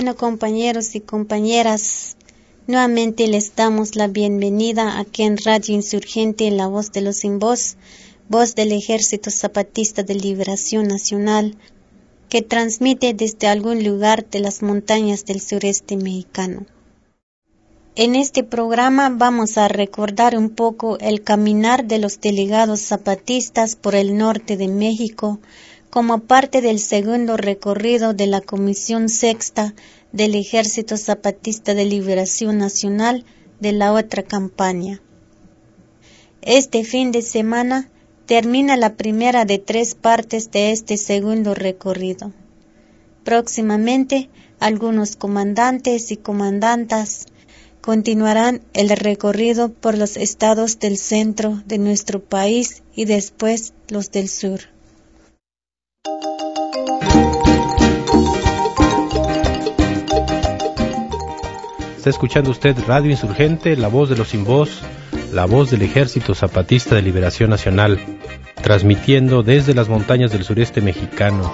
[0.00, 2.16] Bueno, compañeros y compañeras,
[2.66, 7.76] nuevamente les damos la bienvenida aquí en Radio Insurgente, la voz de los sin voz,
[8.26, 11.54] voz del Ejército Zapatista de Liberación Nacional,
[12.30, 16.64] que transmite desde algún lugar de las montañas del sureste mexicano.
[17.94, 23.94] En este programa vamos a recordar un poco el caminar de los delegados zapatistas por
[23.94, 25.40] el norte de México
[25.90, 29.74] como parte del segundo recorrido de la Comisión Sexta
[30.12, 33.24] del Ejército Zapatista de Liberación Nacional
[33.60, 35.00] de la otra campaña.
[36.42, 37.90] Este fin de semana
[38.26, 42.32] termina la primera de tres partes de este segundo recorrido.
[43.24, 47.26] Próximamente, algunos comandantes y comandantas
[47.80, 54.28] continuarán el recorrido por los estados del centro de nuestro país y después los del
[54.28, 54.60] sur.
[62.00, 64.80] Está escuchando usted Radio Insurgente, la voz de los sin voz,
[65.34, 68.00] la voz del Ejército Zapatista de Liberación Nacional,
[68.62, 71.52] transmitiendo desde las montañas del sureste mexicano.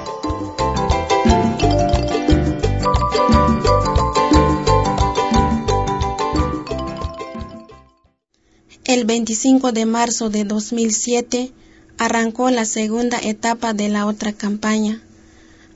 [8.84, 11.50] El 25 de marzo de 2007
[11.98, 15.02] arrancó la segunda etapa de la otra campaña.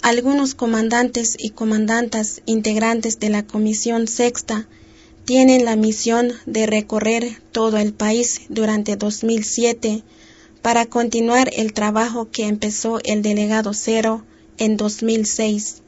[0.02, 4.66] Algunos comandantes y comandantas integrantes de la Comisión Sexta
[5.26, 10.02] tienen la misión de recorrer todo el país durante 2007
[10.62, 14.24] para continuar el trabajo que empezó el delegado Cero
[14.56, 15.82] en 2006.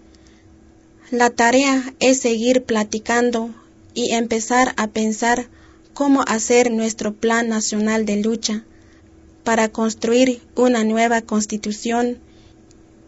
[1.10, 3.48] La tarea es seguir platicando
[3.94, 5.48] y empezar a pensar
[5.94, 8.62] cómo hacer nuestro plan nacional de lucha
[9.42, 12.18] para construir una nueva constitución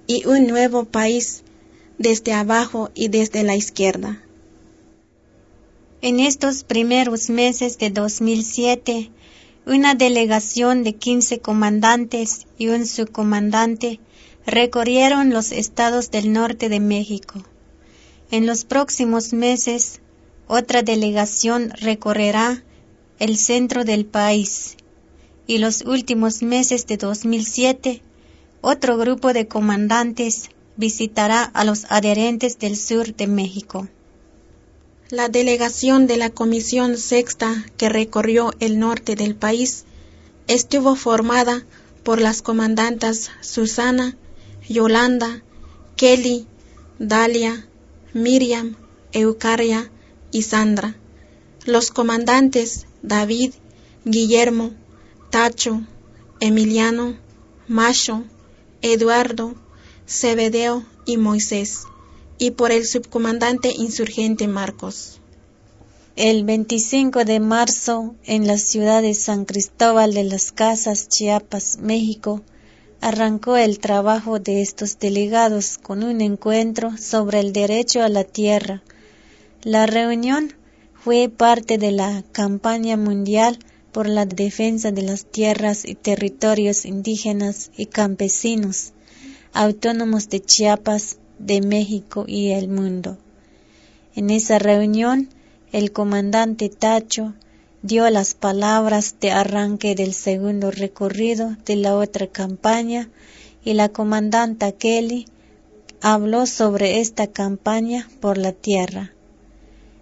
[0.07, 1.43] y un nuevo país
[1.99, 4.23] desde abajo y desde la izquierda.
[6.03, 9.11] En estos primeros meses de 2007,
[9.67, 14.01] una delegación de 15 comandantes y un subcomandante
[14.47, 17.43] recorrieron los estados del norte de México.
[18.31, 20.01] En los próximos meses,
[20.47, 22.63] otra delegación recorrerá
[23.19, 24.77] el centro del país
[25.47, 28.03] y los últimos meses de 2007,
[28.65, 33.89] otro grupo de comandantes visitará a los adherentes del sur de México.
[35.11, 39.85] La delegación de la Comisión Sexta que recorrió el norte del país
[40.49, 41.65] estuvo formada
[42.03, 44.17] por las comandantas Susana,
[44.67, 45.43] Yolanda,
[45.97, 46.47] Kelly,
[46.99, 47.69] Dalia,
[48.15, 48.77] Miriam,
[49.13, 49.91] Eucaria
[50.33, 50.97] y Sandra.
[51.67, 53.53] Los comandantes David,
[54.07, 54.73] Guillermo,
[55.31, 55.83] Tacho,
[56.41, 57.17] Emiliano,
[57.69, 58.25] Macho,
[58.87, 59.55] Eduardo,
[60.07, 61.85] Cebedeo y Moisés,
[62.37, 65.23] y por el subcomandante insurgente Marcos.
[66.17, 72.43] El 25 de marzo, en la ciudad de San Cristóbal de las Casas, Chiapas, México,
[73.01, 78.83] arrancó el trabajo de estos delegados con un encuentro sobre el derecho a la tierra.
[79.63, 80.53] La reunión
[80.93, 83.59] fue parte de la campaña mundial
[83.95, 88.93] por la defensa de las tierras y territorios indígenas y campesinos
[89.53, 93.17] autónomos de Chiapas, de México y el mundo.
[94.17, 95.29] En esa reunión,
[95.71, 97.35] el comandante Tacho
[97.83, 103.09] dio las palabras de arranque del segundo recorrido de la otra campaña
[103.65, 105.27] y la comandanta Kelly
[106.01, 109.13] habló sobre esta campaña por la tierra.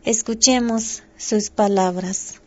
[0.03, 2.42] Escuchemos sus palabras.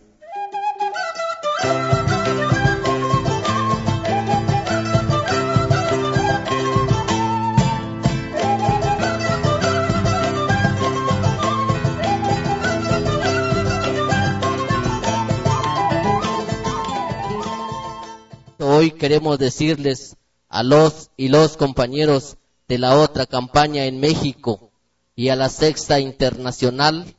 [18.58, 20.18] Hoy queremos decirles
[20.50, 22.36] a los y los compañeros
[22.68, 24.72] de la otra campaña en México
[25.16, 27.16] y a la sexta internacional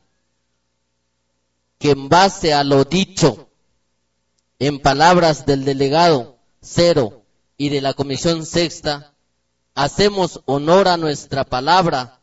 [1.78, 3.45] que en base a lo dicho
[4.58, 7.22] en palabras del delegado Cero
[7.58, 9.12] y de la Comisión Sexta,
[9.74, 12.20] hacemos honor a nuestra palabra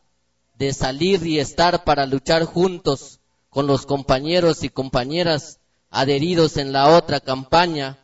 [0.58, 3.20] de salir y estar para luchar juntos
[3.50, 5.60] con los compañeros y compañeras
[5.90, 7.98] adheridos en la otra campaña,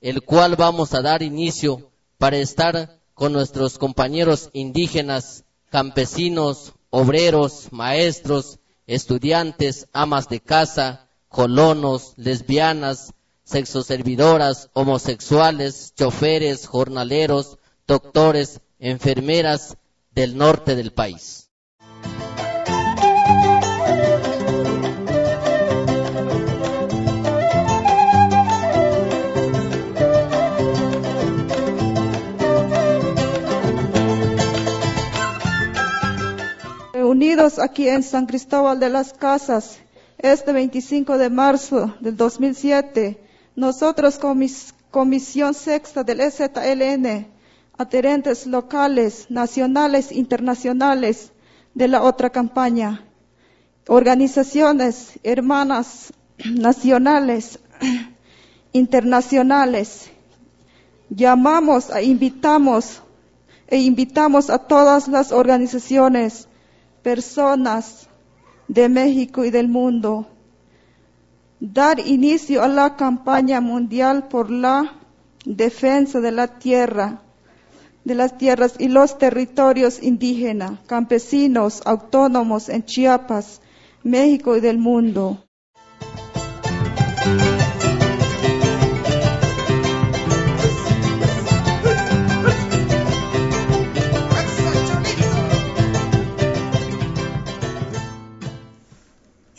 [0.00, 8.58] el cual vamos a dar inicio para estar con nuestros compañeros indígenas, campesinos, obreros, maestros,
[8.88, 13.14] estudiantes, amas de casa, colonos, lesbianas,
[13.46, 19.76] sexoservidoras, homosexuales, choferes, jornaleros, doctores, enfermeras
[20.10, 21.48] del norte del país.
[36.94, 39.78] Unidos aquí en San Cristóbal de las Casas,
[40.18, 43.25] este 25 de marzo del 2007,
[43.56, 44.20] nosotros
[44.90, 47.26] Comisión Sexta del EZLN,
[47.78, 51.32] adherentes locales, nacionales, internacionales
[51.74, 53.02] de la otra campaña,
[53.88, 56.12] organizaciones hermanas
[56.44, 57.58] nacionales,
[58.72, 60.10] internacionales,
[61.08, 63.02] llamamos e invitamos
[63.68, 66.46] e invitamos a todas las organizaciones,
[67.02, 68.08] personas
[68.68, 70.28] de México y del mundo,
[71.60, 74.92] dar inicio a la campaña mundial por la
[75.44, 77.22] defensa de la tierra,
[78.04, 83.60] de las tierras y los territorios indígenas, campesinos, autónomos en Chiapas,
[84.02, 85.45] México y del mundo.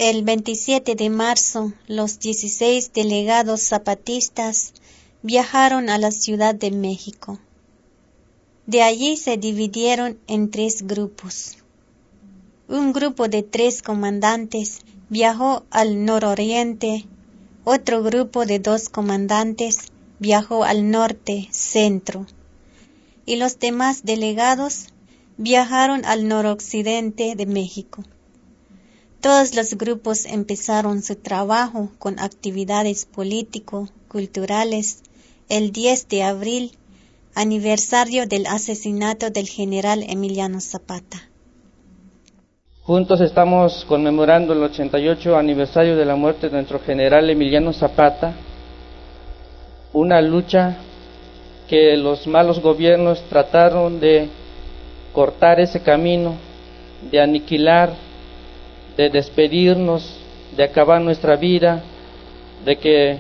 [0.09, 4.71] El 27 de marzo, los 16 delegados zapatistas
[5.21, 7.39] viajaron a la Ciudad de México.
[8.67, 11.57] De allí se dividieron en tres grupos.
[12.69, 17.05] Un grupo de tres comandantes viajó al nororiente,
[17.65, 22.25] otro grupo de dos comandantes viajó al norte, centro,
[23.25, 24.85] y los demás delegados
[25.35, 28.05] viajaron al noroccidente de México.
[29.21, 35.01] Todos los grupos empezaron su trabajo con actividades político-culturales
[35.49, 36.71] el 10 de abril,
[37.33, 41.29] aniversario del asesinato del general Emiliano Zapata.
[42.83, 48.35] Juntos estamos conmemorando el 88 aniversario de la muerte de nuestro general Emiliano Zapata,
[49.93, 50.77] una lucha
[51.67, 54.29] que los malos gobiernos trataron de
[55.11, 56.35] cortar ese camino,
[57.11, 58.06] de aniquilar
[58.97, 60.19] de despedirnos,
[60.57, 61.83] de acabar nuestra vida,
[62.65, 63.17] de que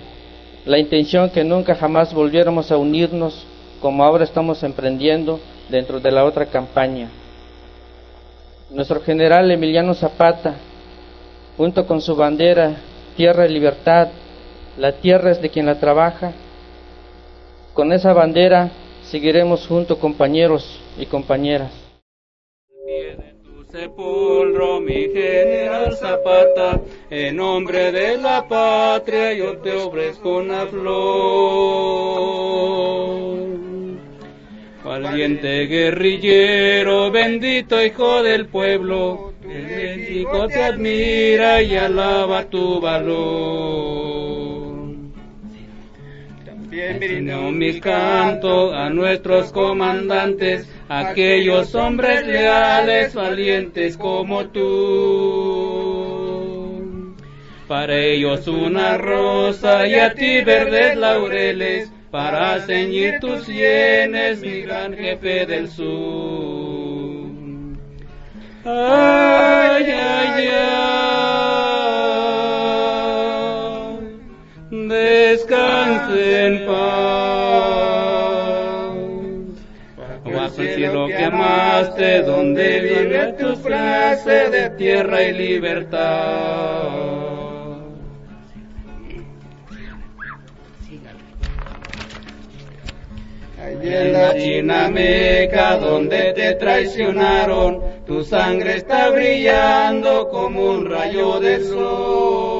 [0.65, 3.45] la intención que nunca jamás volviéramos a unirnos
[3.79, 5.39] como ahora estamos emprendiendo
[5.69, 7.09] dentro de la otra campaña.
[8.71, 10.55] Nuestro general Emiliano Zapata,
[11.55, 12.77] junto con su bandera,
[13.15, 14.09] tierra y libertad,
[14.77, 16.33] la tierra es de quien la trabaja,
[17.73, 18.71] con esa bandera
[19.03, 21.71] seguiremos juntos compañeros y compañeras
[23.77, 26.81] sepulcro, mi general Zapata,
[27.11, 30.97] en nombre de la patria yo te ofrezco una flor.
[34.83, 44.16] Valiente guerrillero, bendito hijo del pueblo, el México te admira y alaba tu valor.
[46.77, 55.87] Brindo mi canto a nuestros comandantes, aquellos hombres leales, valientes como tú.
[57.67, 64.95] Para ellos una rosa y a ti verdes laureles, para ceñir tus sienes, mi gran
[64.95, 67.25] jefe del sur.
[68.65, 70.96] Ay, ay, ay,
[74.97, 77.47] descanse en paz
[80.57, 86.87] cielo que amaste, donde vive tu frase de tierra y libertad.
[93.79, 101.63] En la China Meca, donde te traicionaron, tu sangre está brillando como un rayo de
[101.63, 102.56] sol.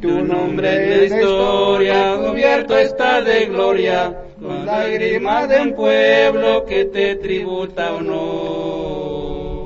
[0.00, 6.84] Tu nombre en la historia cubierto está de gloria, con lágrimas de un pueblo que
[6.84, 9.56] te tributa honor.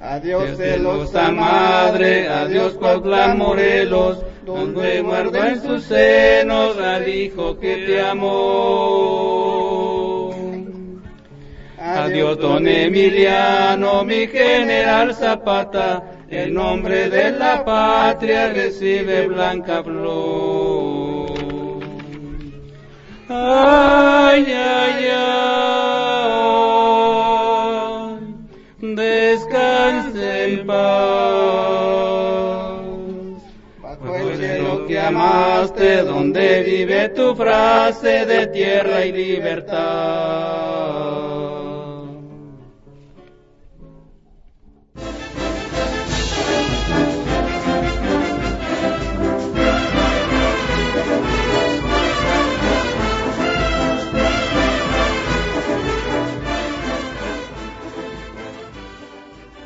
[0.00, 8.00] Adiós celosa madre, adiós Cuautla Morelos, donde muerdo en sus senos al hijo que te
[8.00, 9.10] amó.
[11.78, 21.30] Adiós don Emiliano, mi general Zapata, el nombre de la patria recibe blanca flor.
[23.28, 25.74] Ay, ay, ay,
[28.80, 30.80] descanse en paz.
[33.82, 40.79] Bajo el cielo que amaste, donde vive tu frase de tierra y libertad.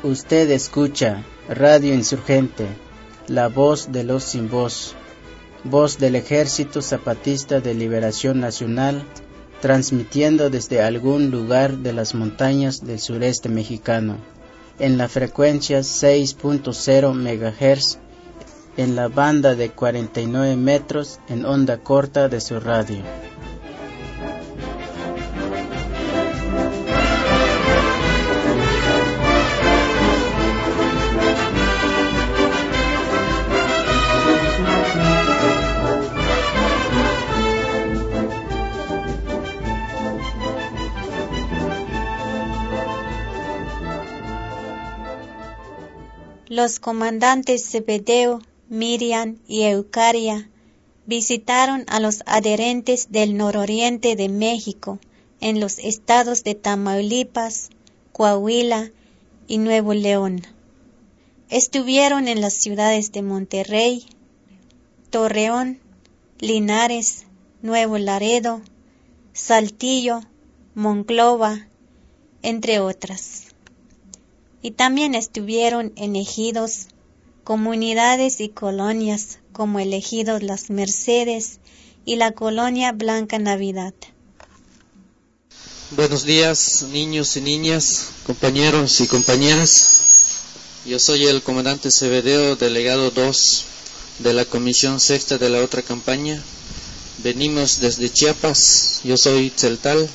[0.05, 2.67] Usted escucha Radio Insurgente,
[3.27, 4.93] la voz de los sin voz,
[5.63, 9.03] voz del Ejército Zapatista de Liberación Nacional,
[9.61, 14.17] transmitiendo desde algún lugar de las montañas del sureste mexicano,
[14.77, 17.97] en la frecuencia 6.0 MHz,
[18.77, 23.01] en la banda de 49 metros en onda corta de su radio.
[46.55, 50.49] Los comandantes Zebedeo, Miriam y Eucaria
[51.05, 54.97] visitaron a los adherentes del nororiente de México
[55.41, 57.71] en los estados de Tamaulipas,
[58.13, 58.93] Coahuila
[59.47, 60.43] y Nuevo León.
[61.49, 64.05] Estuvieron en las ciudades de Monterrey,
[65.09, 65.81] Torreón,
[66.39, 67.25] Linares,
[67.63, 68.61] Nuevo Laredo,
[69.33, 70.21] Saltillo,
[70.73, 71.67] Monclova,
[72.43, 73.44] entre otras
[74.65, 76.87] y también estuvieron en ejidos,
[77.43, 81.59] comunidades y colonias como el ejido Las Mercedes
[82.03, 83.93] y la colonia Blanca Navidad.
[85.91, 89.87] Buenos días, niños y niñas, compañeros y compañeras.
[90.83, 93.65] Yo soy el comandante Cebedeo, delegado 2
[94.17, 96.41] de la Comisión Sexta de la otra campaña.
[97.19, 100.09] Venimos desde Chiapas, yo soy Celtal,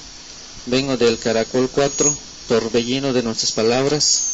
[0.66, 2.16] vengo del Caracol 4,
[2.48, 4.29] torbellino de nuestras palabras.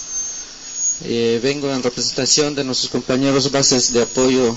[1.05, 4.57] Eh, vengo en representación de nuestros compañeros bases de apoyo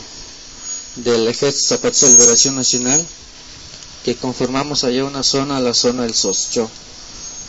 [0.95, 3.05] del Ejército Zapatista de Liberación Nacional,
[4.05, 6.69] que conformamos allá una zona, la zona del Soscho.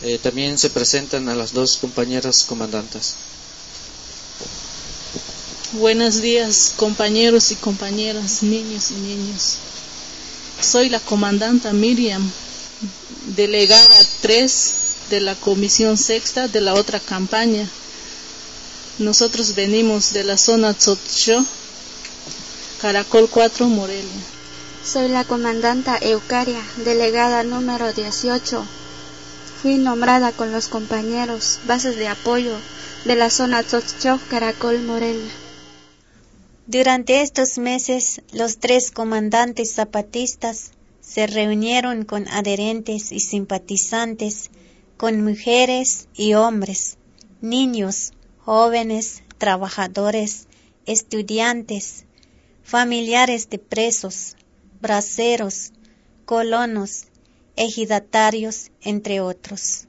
[0.03, 3.15] Eh, también se presentan a las dos compañeras comandantes.
[5.73, 9.57] Buenos días, compañeros y compañeras, niños y niños.
[10.61, 12.29] Soy la comandanta Miriam,
[13.37, 14.73] delegada 3
[15.11, 17.69] de la Comisión Sexta de la otra campaña
[19.01, 21.45] nosotros venimos de la zona Tzotcho,
[22.83, 24.23] Caracol 4, Morelia.
[24.85, 28.63] Soy la comandanta Eucaria, delegada número 18.
[29.63, 32.55] Fui nombrada con los compañeros bases de apoyo
[33.07, 35.33] de la zona Tzotcho, Caracol, Morelia.
[36.67, 44.51] Durante estos meses, los tres comandantes zapatistas se reunieron con adherentes y simpatizantes,
[44.99, 46.99] con mujeres y hombres,
[47.41, 48.13] niños,
[48.45, 50.47] jóvenes, trabajadores,
[50.87, 52.05] estudiantes,
[52.63, 54.37] familiares de presos,
[54.81, 55.73] braceros,
[56.25, 57.05] colonos,
[57.57, 59.87] ejidatarios, entre otros.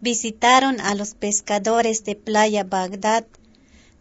[0.00, 3.26] Visitaron a los pescadores de Playa Bagdad,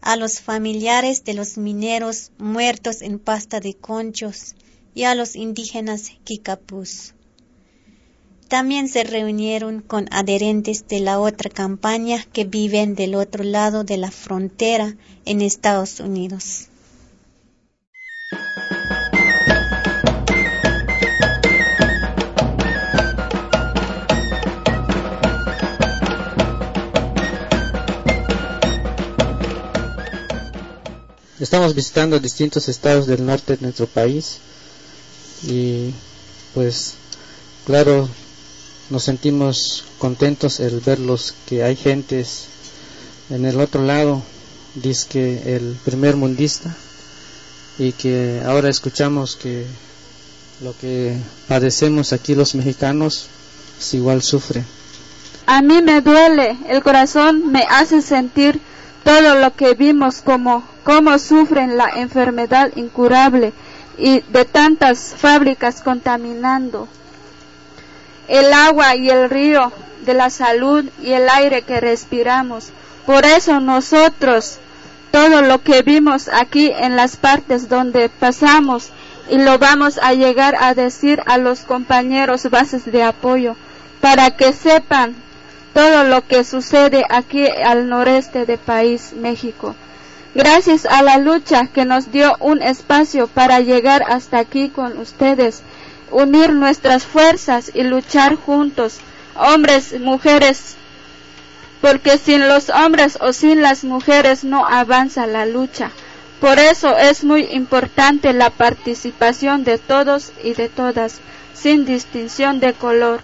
[0.02, 4.56] a los familiares de los mineros muertos en pasta de conchos
[4.96, 7.14] y a los indígenas Kikapús.
[8.52, 13.96] También se reunieron con adherentes de la otra campaña que viven del otro lado de
[13.96, 16.68] la frontera en Estados Unidos.
[31.40, 34.40] Estamos visitando distintos estados del norte de nuestro país
[35.42, 35.94] y
[36.54, 36.96] pues
[37.66, 38.10] claro
[38.92, 42.48] nos sentimos contentos el verlos que hay gentes
[43.30, 44.22] en el otro lado,
[44.76, 46.76] dice que el primer mundista,
[47.80, 49.66] y que ahora escuchamos que
[50.62, 51.18] lo que
[51.48, 53.28] padecemos aquí los mexicanos
[53.80, 54.66] es igual sufre.
[55.46, 58.60] A mí me duele, el corazón me hace sentir
[59.06, 63.54] todo lo que vimos como cómo sufren la enfermedad incurable
[63.98, 66.90] y de tantas fábricas contaminando
[68.32, 69.74] el agua y el río
[70.06, 72.70] de la salud y el aire que respiramos.
[73.06, 74.58] Por eso nosotros,
[75.12, 78.90] todo lo que vimos aquí en las partes donde pasamos,
[79.30, 83.58] y lo vamos a llegar a decir a los compañeros bases de apoyo,
[84.00, 85.14] para que sepan
[85.74, 89.76] todo lo que sucede aquí al noreste del país, México.
[90.34, 95.64] Gracias a la lucha que nos dio un espacio para llegar hasta aquí con ustedes
[96.12, 99.00] unir nuestras fuerzas y luchar juntos,
[99.36, 100.76] hombres, mujeres,
[101.82, 105.92] porque sin los hombres o sin las mujeres no avanza la lucha.
[106.40, 111.20] Por eso es muy importante la participación de todos y de todas,
[111.54, 113.22] sin distinción de color.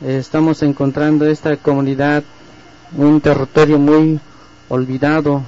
[0.00, 2.24] Estamos encontrando esta comunidad
[2.96, 4.20] un territorio muy
[4.68, 5.42] olvidado.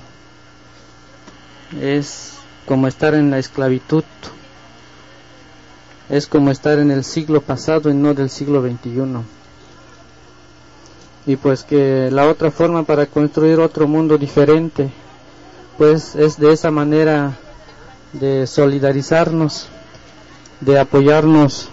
[1.81, 2.35] Es
[2.67, 4.05] como estar en la esclavitud.
[6.09, 9.23] Es como estar en el siglo pasado y no del siglo XXI.
[11.27, 14.91] Y pues que la otra forma para construir otro mundo diferente,
[15.79, 17.33] pues es de esa manera
[18.13, 19.69] de solidarizarnos,
[20.61, 21.69] de apoyarnos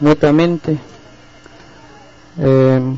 [0.00, 0.78] mutuamente.
[2.38, 2.96] Eh,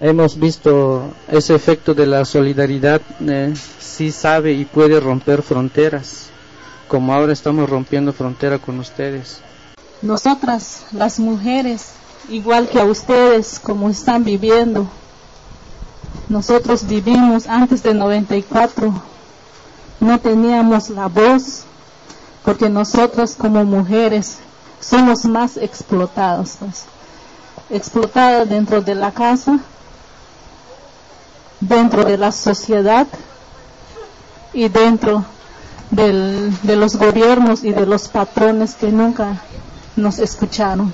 [0.00, 6.28] hemos visto ese efecto de la solidaridad, eh, sí sabe y puede romper fronteras,
[6.86, 9.40] como ahora estamos rompiendo frontera con ustedes.
[10.02, 11.90] Nosotras, las mujeres,
[12.28, 14.86] igual que a ustedes, como están viviendo,
[16.28, 18.92] nosotros vivimos antes de 94,
[20.00, 21.64] no teníamos la voz,
[22.44, 24.38] porque nosotros como mujeres
[24.80, 26.84] somos más explotados, pues.
[27.70, 29.58] explotadas dentro de la casa,
[31.60, 33.06] dentro de la sociedad
[34.52, 35.24] y dentro
[35.90, 39.42] de los gobiernos y de los patrones que nunca
[39.96, 40.92] nos escucharon.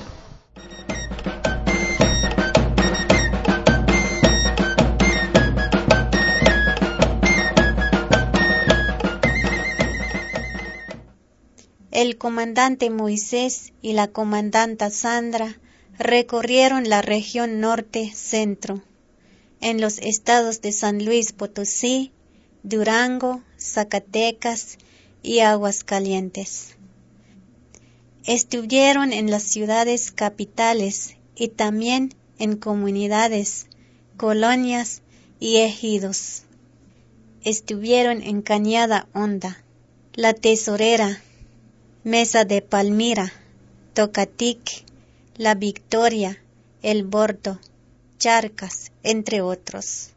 [11.90, 15.56] El comandante Moisés y la comandanta Sandra
[15.98, 18.82] recorrieron la región norte-centro
[19.64, 22.12] en los estados de San Luis Potosí,
[22.64, 24.76] Durango, Zacatecas
[25.22, 26.76] y Aguascalientes.
[28.26, 33.66] Estuvieron en las ciudades capitales y también en comunidades,
[34.18, 35.00] colonias
[35.40, 36.42] y ejidos.
[37.42, 39.64] Estuvieron en Cañada Honda,
[40.12, 41.22] La Tesorera,
[42.02, 43.32] Mesa de Palmira,
[43.94, 44.84] Tocatic,
[45.38, 46.38] La Victoria,
[46.82, 47.58] El Bordo,
[48.24, 50.14] Charcas, entre otros.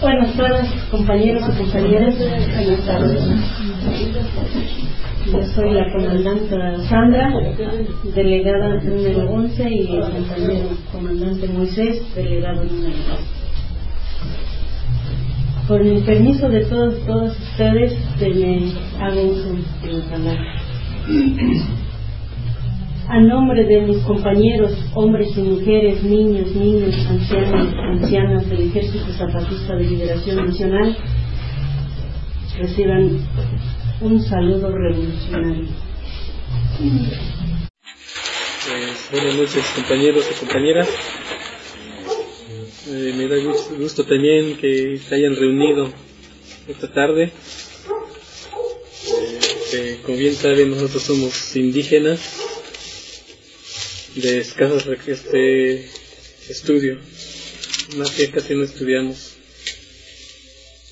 [0.00, 2.18] Buenas tardes, compañeros y compañeras.
[2.18, 3.22] Buenas tardes.
[5.26, 6.56] Yo soy la comandante
[6.88, 7.32] Sandra,
[8.12, 13.20] delegada número 11, y el compañero comandante Moisés, delegado número 2.
[15.68, 20.44] Por el permiso de todos, todos ustedes, me hago uso de.
[23.08, 29.76] A nombre de mis compañeros, hombres y mujeres, niños, niños, ancianos, ancianas del Ejército Zapatista
[29.76, 30.96] de Liberación Nacional,
[32.58, 33.24] reciban
[34.00, 35.68] un saludo revolucionario.
[38.66, 40.88] Pues, buenas noches compañeros y compañeras.
[42.88, 43.36] Eh, me da
[43.78, 45.90] gusto también que se hayan reunido
[46.68, 47.32] esta tarde
[50.04, 52.20] como bien saben, nosotros somos indígenas
[54.16, 55.88] de escasos este
[56.48, 56.98] estudio,
[57.96, 59.32] más que casi no estudiamos.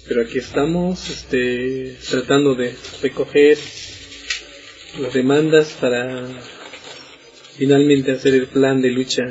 [0.07, 3.59] Pero aquí estamos este, tratando de recoger
[4.99, 6.29] las demandas para
[7.57, 9.23] finalmente hacer el plan de lucha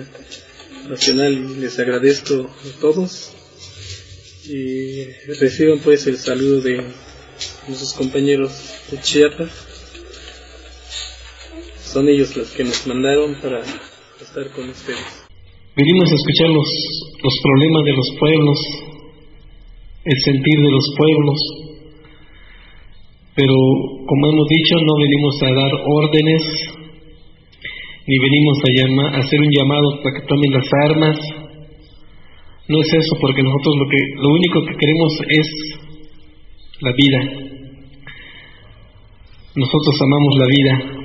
[0.90, 3.32] nacional les agradezco a todos
[4.46, 5.06] y
[5.40, 6.84] reciban pues el saludo de
[7.68, 8.52] nuestros compañeros
[8.92, 9.73] de Chiapas.
[11.94, 15.30] Son ellos los que nos mandaron para estar con ustedes.
[15.78, 16.66] Venimos a escuchar los,
[17.22, 18.60] los problemas de los pueblos,
[20.04, 21.40] el sentir de los pueblos,
[23.36, 23.54] pero
[24.08, 26.42] como hemos dicho, no venimos a dar órdenes,
[28.08, 31.20] ni venimos a, a hacer un llamado para que tomen las armas.
[32.70, 35.48] No es eso, porque nosotros lo, que, lo único que queremos es
[36.82, 37.20] la vida.
[39.54, 41.03] Nosotros amamos la vida.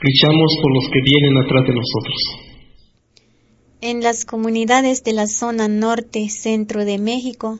[0.00, 2.48] Luchamos por los que vienen atrás de nosotros.
[3.80, 7.58] En las comunidades de la zona norte-centro de México,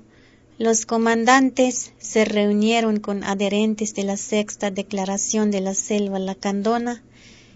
[0.57, 7.03] los comandantes se reunieron con adherentes de la sexta declaración de la selva lacandona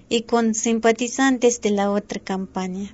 [0.09, 2.93] y con simpatizantes de la otra campaña.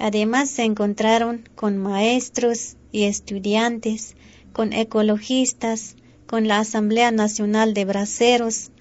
[0.00, 4.16] Además se encontraron con maestros y estudiantes,
[4.52, 5.94] con ecologistas,
[6.26, 8.72] con la Asamblea Nacional de Braceros,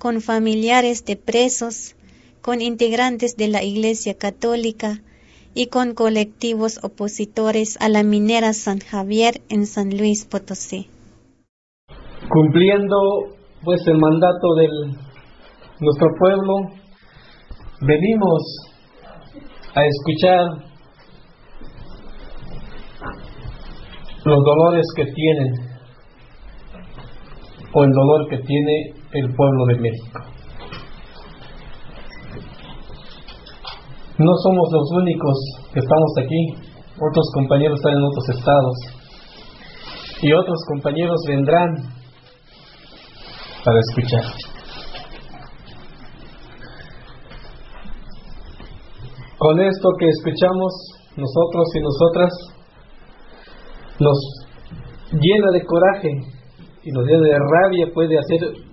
[0.00, 1.94] con familiares de presos,
[2.40, 5.02] con integrantes de la Iglesia Católica
[5.54, 10.88] y con colectivos opositores a la minera San Javier en San Luis Potosí.
[12.30, 12.96] Cumpliendo
[13.62, 14.68] pues el mandato de
[15.80, 16.54] nuestro pueblo,
[17.82, 18.40] venimos
[19.74, 20.46] a escuchar
[24.24, 25.52] los dolores que tienen
[27.74, 30.30] o el dolor que tiene el pueblo de México.
[34.20, 35.34] no somos los únicos
[35.72, 36.68] que estamos aquí,
[37.00, 38.76] otros compañeros están en otros estados
[40.20, 41.74] y otros compañeros vendrán
[43.64, 44.24] para escuchar.
[49.38, 50.72] Con esto que escuchamos
[51.16, 52.30] nosotros y nosotras,
[54.00, 54.18] nos
[55.12, 56.10] llena de coraje
[56.82, 58.69] y nos llena de rabia, puede hacer,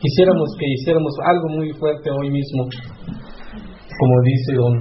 [0.00, 2.64] quisiéramos que hiciéramos algo muy fuerte hoy mismo,
[3.98, 4.74] como dice don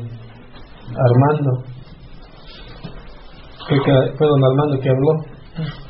[0.95, 1.63] Armando,
[3.67, 5.11] fue don Armando que habló,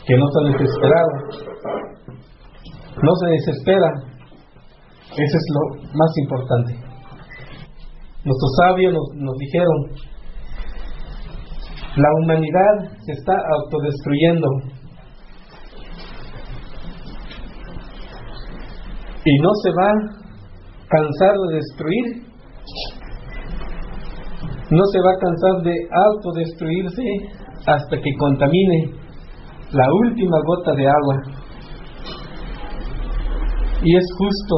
[0.06, 1.10] que no está desesperado,
[3.02, 3.90] no se desespera,
[5.12, 5.62] eso es lo
[5.94, 6.74] más importante.
[8.24, 9.78] Nuestros sabios nos dijeron,
[11.98, 14.48] la humanidad se está autodestruyendo
[19.26, 20.26] y no se va a
[20.88, 22.06] cansar de destruir,
[24.70, 25.76] no se va a cansar de
[26.08, 27.04] autodestruirse
[27.68, 28.92] hasta que contamine
[29.72, 31.22] la última gota de agua.
[33.84, 34.56] Y es justo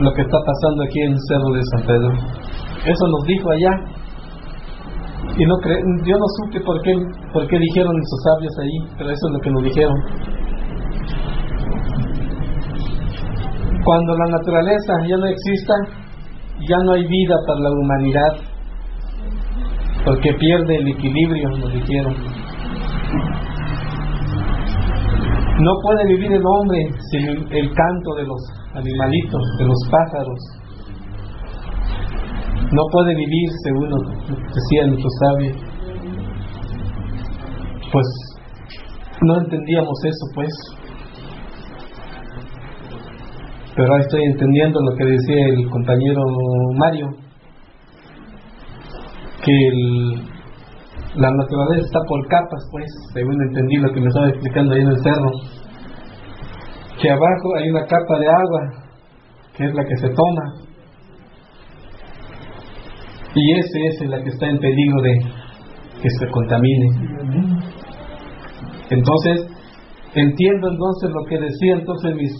[0.00, 2.12] lo que está pasando aquí en el Cerro de San Pedro.
[2.84, 3.70] Eso nos dijo allá.
[5.38, 6.94] Y no cre yo no supe por qué,
[7.32, 10.41] por qué dijeron esos sabios ahí, pero eso es lo que nos dijeron.
[13.84, 15.74] Cuando la naturaleza ya no exista,
[16.68, 18.52] ya no hay vida para la humanidad,
[20.04, 22.14] porque pierde el equilibrio, nos dijeron.
[25.60, 28.40] No puede vivir el hombre sin el canto de los
[28.74, 30.38] animalitos, de los pájaros.
[32.72, 33.90] No puede vivir, según
[34.28, 35.56] decían nuestros sabios.
[37.92, 38.06] Pues
[39.22, 40.81] no entendíamos eso, pues.
[43.74, 46.20] Pero ahora estoy entendiendo lo que decía el compañero
[46.76, 47.08] Mario,
[49.44, 49.70] que
[51.14, 54.88] la naturaleza está por capas, pues, según entendí lo que me estaba explicando ahí en
[54.88, 55.30] el cerro,
[57.00, 58.60] que abajo hay una capa de agua,
[59.56, 60.62] que es la que se toma,
[63.34, 65.18] y ese es la que está en peligro de
[66.02, 66.88] que se contamine.
[68.90, 69.46] Entonces,
[70.14, 72.32] entiendo entonces lo que decían entonces mis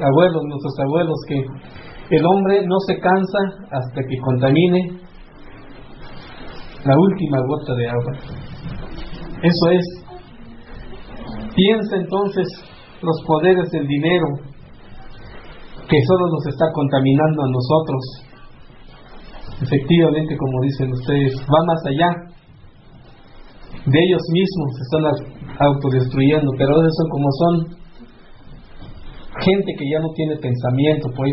[0.00, 3.38] abuelos, nuestros abuelos, que el hombre no se cansa
[3.70, 5.00] hasta que contamine
[6.84, 8.12] la última gota de agua.
[9.42, 9.84] Eso es.
[11.54, 12.46] Piensa entonces
[13.02, 14.26] los poderes del dinero
[15.88, 18.02] que solo nos está contaminando a nosotros.
[19.62, 22.10] Efectivamente, como dicen ustedes, va más allá.
[23.86, 25.04] De ellos mismos se están
[25.58, 27.85] autodestruyendo, pero esos son como son
[29.40, 31.32] gente que ya no tiene pensamiento, pues,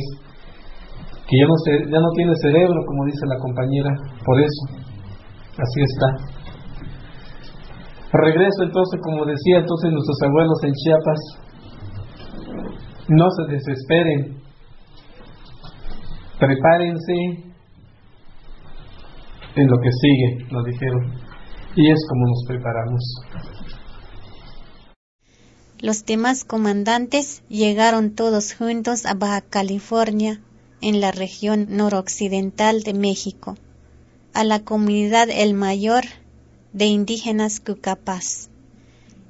[1.27, 1.55] que ya no,
[1.89, 3.89] ya no tiene cerebro, como dice la compañera,
[4.25, 4.63] por eso.
[5.53, 6.07] Así está.
[8.13, 11.19] Regreso entonces, como decía entonces nuestros abuelos en Chiapas,
[13.09, 14.37] no se desesperen,
[16.39, 17.13] prepárense
[19.55, 21.13] en lo que sigue, nos dijeron,
[21.75, 23.62] y es como nos preparamos.
[25.83, 30.39] Los demás comandantes llegaron todos juntos a Baja California,
[30.79, 33.57] en la región noroccidental de México
[34.33, 36.05] a la comunidad El Mayor
[36.71, 38.49] de indígenas Cucapas.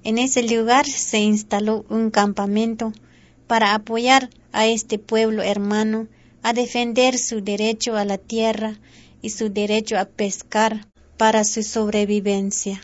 [0.04, 2.94] En ese lugar se instaló un campamento
[3.48, 6.08] para apoyar a este pueblo hermano
[6.44, 8.80] a defender su derecho a la tierra
[9.24, 10.88] y su derecho a pescar
[11.18, 12.80] para su sobrevivencia.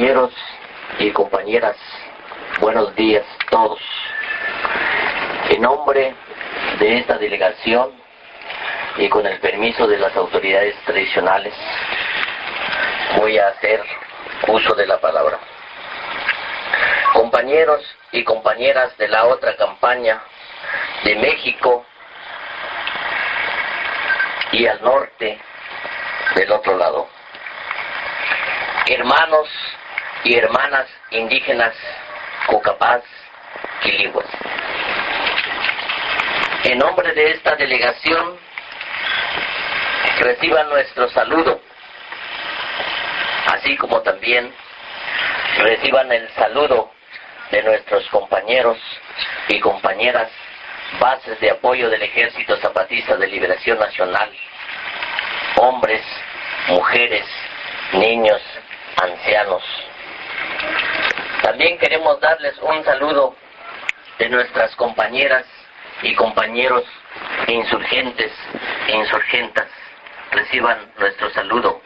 [0.00, 0.32] Compañeros
[0.98, 1.76] y compañeras,
[2.58, 3.78] buenos días todos.
[5.50, 6.14] En nombre
[6.78, 7.90] de esta delegación
[8.96, 11.52] y con el permiso de las autoridades tradicionales,
[13.18, 13.84] voy a hacer
[14.48, 15.38] uso de la palabra.
[17.12, 17.82] Compañeros
[18.12, 20.22] y compañeras de la otra campaña
[21.04, 21.84] de México
[24.52, 25.38] y al norte
[26.36, 27.06] del otro lado.
[28.86, 29.46] Hermanos
[30.24, 31.74] y hermanas indígenas
[32.46, 33.02] Cocapaz,
[33.82, 34.26] Quiliguas.
[36.64, 38.38] En nombre de esta delegación,
[40.20, 41.60] reciban nuestro saludo,
[43.52, 44.52] así como también
[45.58, 46.92] reciban el saludo
[47.50, 48.78] de nuestros compañeros
[49.48, 50.30] y compañeras
[50.98, 54.30] bases de apoyo del Ejército Zapatista de Liberación Nacional,
[55.56, 56.02] hombres,
[56.68, 57.24] mujeres,
[57.92, 58.40] niños,
[59.02, 59.62] ancianos.
[61.50, 63.34] También queremos darles un saludo
[64.20, 65.44] de nuestras compañeras
[66.00, 66.84] y compañeros
[67.48, 68.30] insurgentes
[68.86, 69.66] e insurgentas.
[70.30, 71.82] Reciban nuestro saludo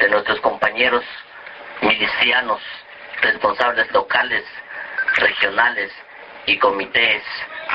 [0.00, 1.04] de nuestros compañeros
[1.80, 2.60] milicianos,
[3.22, 4.44] responsables locales,
[5.14, 5.92] regionales
[6.46, 7.22] y comités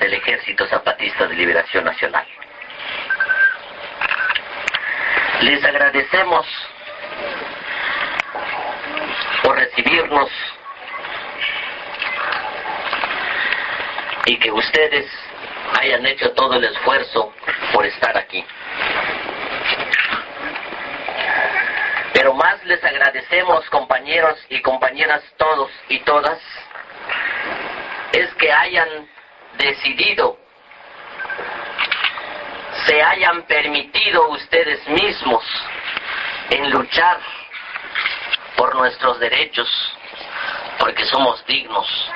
[0.01, 2.27] del Ejército Zapatista de Liberación Nacional.
[5.39, 6.45] Les agradecemos
[9.41, 10.29] por recibirnos
[14.25, 15.05] y que ustedes
[15.79, 17.33] hayan hecho todo el esfuerzo
[17.73, 18.43] por estar aquí.
[22.13, 26.39] Pero más les agradecemos, compañeros y compañeras todos y todas,
[28.13, 29.09] es que hayan
[29.57, 30.37] decidido,
[32.85, 35.43] se hayan permitido ustedes mismos
[36.49, 37.19] en luchar
[38.55, 39.69] por nuestros derechos,
[40.77, 42.11] porque somos dignos,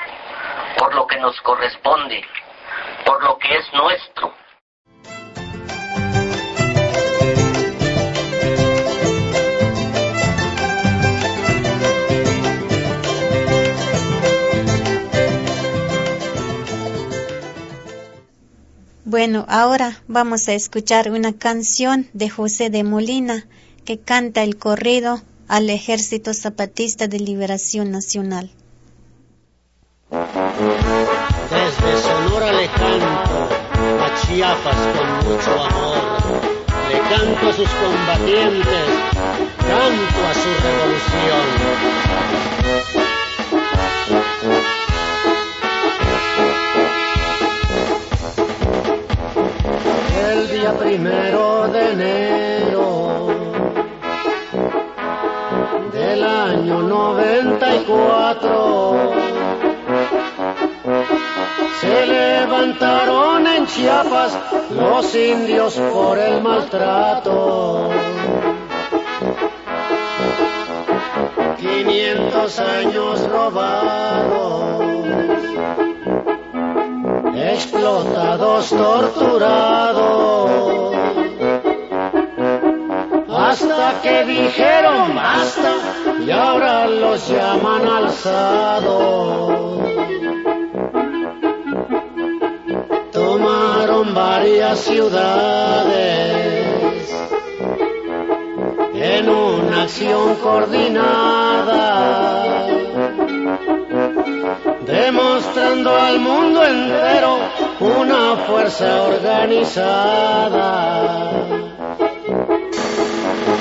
[0.78, 2.22] por lo que nos corresponde,
[3.04, 4.32] por lo que es nuestro.
[19.04, 23.46] Bueno, ahora vamos a escuchar una canción de José de Molina
[23.84, 28.50] que canta el corrido al Ejército Zapatista de Liberación Nacional.
[30.10, 33.46] Desde Sonora le canto
[34.02, 35.98] a Chiapas con mucho amor.
[36.88, 38.88] Le canto a sus combatientes,
[39.68, 41.46] canto a su revolución.
[50.30, 53.26] El día primero de enero
[55.92, 59.27] del año 94
[63.74, 64.32] Chiapas
[64.70, 67.90] los indios por el maltrato.
[71.58, 74.82] 500 años robados,
[77.34, 80.50] explotados, torturados,
[83.28, 85.74] hasta que dijeron basta
[86.24, 89.67] y ahora los llaman alzados.
[94.18, 95.94] Varias ciudades
[98.94, 101.86] en una acción coordinada,
[104.84, 107.38] demostrando al mundo entero
[107.78, 109.76] una fuerza organizada.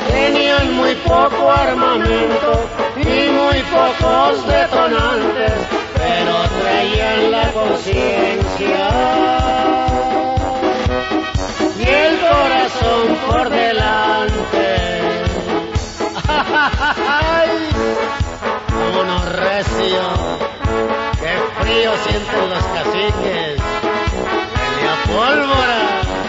[0.09, 2.53] Tenían muy poco armamento
[2.95, 5.53] y muy pocos detonantes,
[5.93, 8.87] pero traían la conciencia
[13.29, 14.65] por delante.
[16.27, 17.49] ¡Ay!
[18.73, 20.01] ¡Vámonos recio!
[21.21, 23.61] ¡Qué frío sienten los caciques!
[24.53, 26.26] ¡Venía pólvora!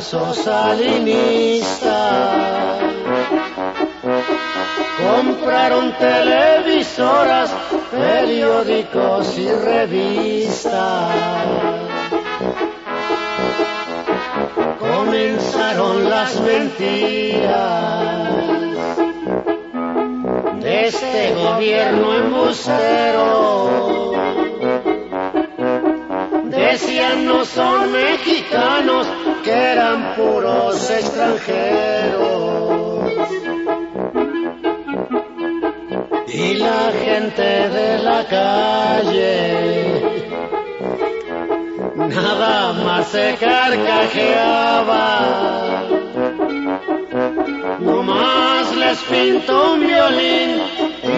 [0.00, 1.98] Fracaso salinista.
[4.98, 7.50] Compraron televisoras,
[7.90, 11.12] periódicos y revistas.
[14.78, 17.48] Comenzaron las mentiras
[20.60, 24.08] de este gobierno embustero.
[26.44, 29.06] Decían no son mexicanos,
[29.48, 32.48] eran puros extranjeros.
[36.28, 39.98] Y la gente de la calle
[41.96, 45.08] nada más se carcajeaba.
[47.80, 50.60] Nomás les pintó un violín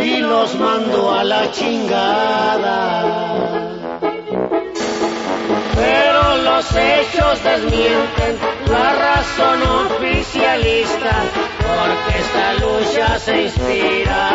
[0.03, 2.91] y los mandó a la chingada.
[6.45, 11.23] Los hechos desmienten la razón oficialista,
[11.61, 14.31] porque esta lucha se inspira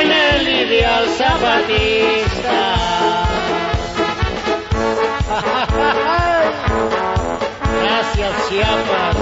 [0.00, 2.58] en el ideal zapatista.
[7.82, 9.16] Gracias Chiapas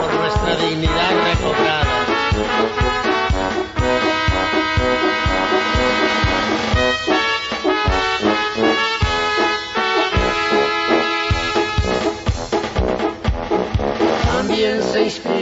[0.00, 3.11] por nuestra dignidad recobrada.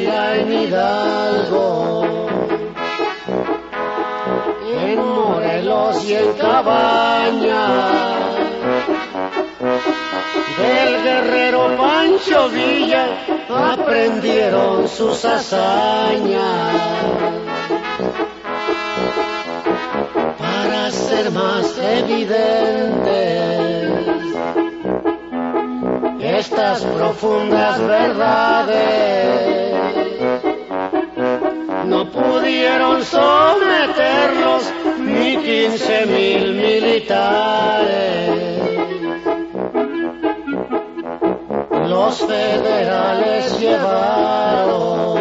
[0.06, 2.04] En Hidalgo,
[4.82, 7.66] en Morelos y en Cabaña
[10.58, 13.06] del guerrero Pancho Villa
[13.48, 16.74] aprendieron sus hazañas.
[20.38, 23.40] Para ser más evidentes
[26.40, 29.59] estas profundas verdades,
[32.12, 38.30] pudieron someterlos ni quince mil militares.
[41.90, 45.18] los federales llevaron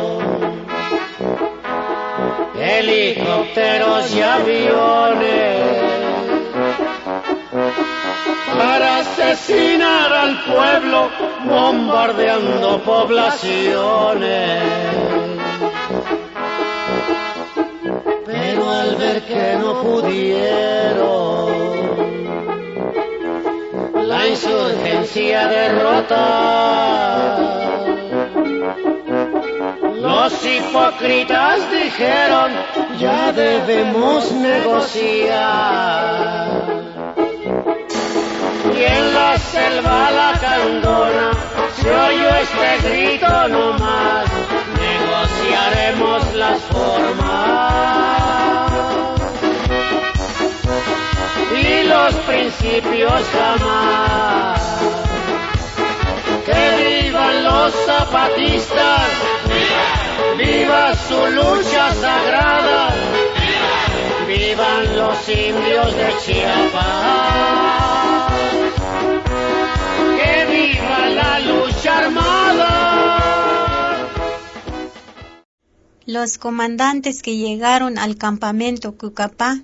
[2.59, 5.57] helicópteros y aviones
[8.57, 11.09] para asesinar al pueblo
[11.45, 15.18] bombardeando poblaciones.
[18.99, 21.53] Que no pudieron,
[24.09, 26.17] la insurgencia derrota.
[30.01, 32.51] Los hipócritas dijeron,
[32.99, 35.29] ya debemos negociar.
[38.75, 41.31] Y en la selva la candona
[41.81, 44.29] se oyó este grito no más,
[44.77, 48.08] negociaremos las formas
[51.69, 54.61] y los principios jamás.
[56.45, 56.63] Que
[57.03, 59.09] vivan los zapatistas,
[60.37, 62.93] viva, su lucha sagrada,
[64.27, 66.79] vivan los indios de Chiapas.
[70.17, 72.73] Que viva la lucha armada.
[76.05, 79.61] Los comandantes que llegaron al campamento Cucapá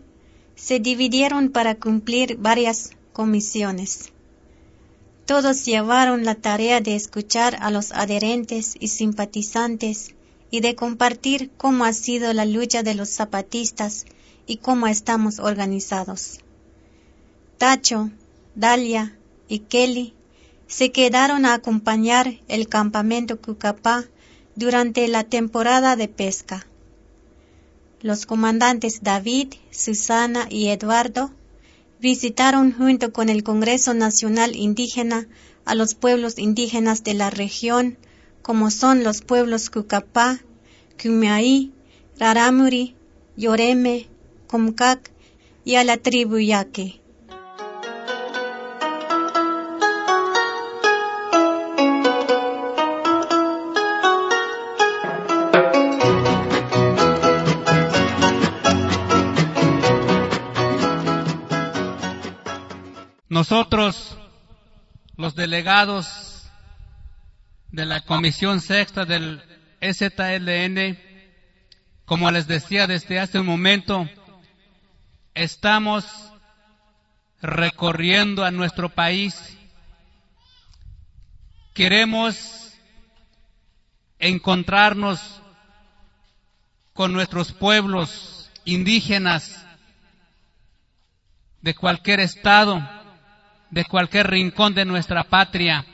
[0.56, 4.12] se dividieron para cumplir varias comisiones.
[5.26, 10.14] Todos llevaron la tarea de escuchar a los adherentes y simpatizantes
[10.52, 14.06] y de compartir cómo ha sido la lucha de los zapatistas
[14.46, 16.40] y cómo estamos organizados.
[17.58, 18.12] Tacho,
[18.54, 20.14] Dalia y Kelly
[20.68, 24.06] se quedaron a acompañar el campamento Cucapá
[24.56, 26.68] durante la temporada de pesca.
[28.06, 31.32] Los comandantes David, Susana y Eduardo
[32.00, 35.28] visitaron junto con el Congreso Nacional Indígena
[35.66, 37.98] a los pueblos indígenas de la región,
[38.44, 40.40] como son los pueblos Cucapá,
[41.02, 41.74] Cumaí,
[42.20, 42.96] Raramuri,
[43.38, 44.06] Yoreme,
[44.46, 45.10] Comcac
[45.64, 47.02] y a la tribu Yaque.
[65.36, 66.50] Delegados
[67.72, 69.44] de la Comisión Sexta del
[69.82, 70.98] STLN,
[72.06, 74.10] como les decía desde hace un momento,
[75.34, 76.06] estamos
[77.42, 79.58] recorriendo a nuestro país.
[81.74, 82.74] Queremos
[84.20, 85.42] encontrarnos
[86.94, 89.66] con nuestros pueblos indígenas
[91.62, 92.95] de cualquier estado
[93.76, 95.86] de cualquier rincón de nuestra patria.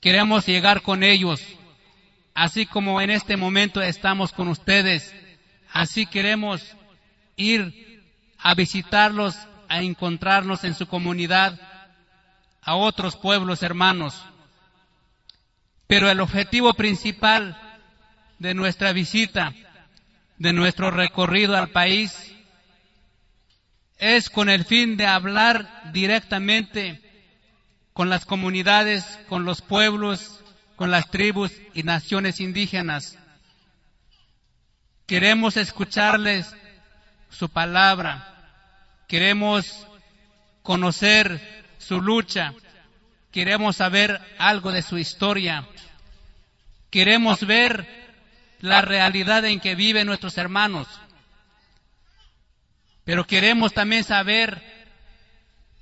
[0.00, 1.42] Queremos llegar con ellos,
[2.32, 5.14] así como en este momento estamos con ustedes.
[5.70, 6.74] Así queremos
[7.36, 8.02] ir
[8.38, 9.36] a visitarlos,
[9.68, 11.60] a encontrarnos en su comunidad,
[12.62, 14.18] a otros pueblos hermanos.
[15.86, 17.60] Pero el objetivo principal
[18.38, 19.52] de nuestra visita,
[20.38, 22.34] de nuestro recorrido al país,
[23.98, 27.02] es con el fin de hablar directamente
[27.92, 30.40] con las comunidades, con los pueblos,
[30.76, 33.18] con las tribus y naciones indígenas.
[35.06, 36.54] Queremos escucharles
[37.28, 38.62] su palabra,
[39.08, 39.86] queremos
[40.62, 42.54] conocer su lucha,
[43.32, 45.66] queremos saber algo de su historia,
[46.90, 48.06] queremos ver
[48.60, 50.86] la realidad en que viven nuestros hermanos
[53.08, 54.60] pero queremos también saber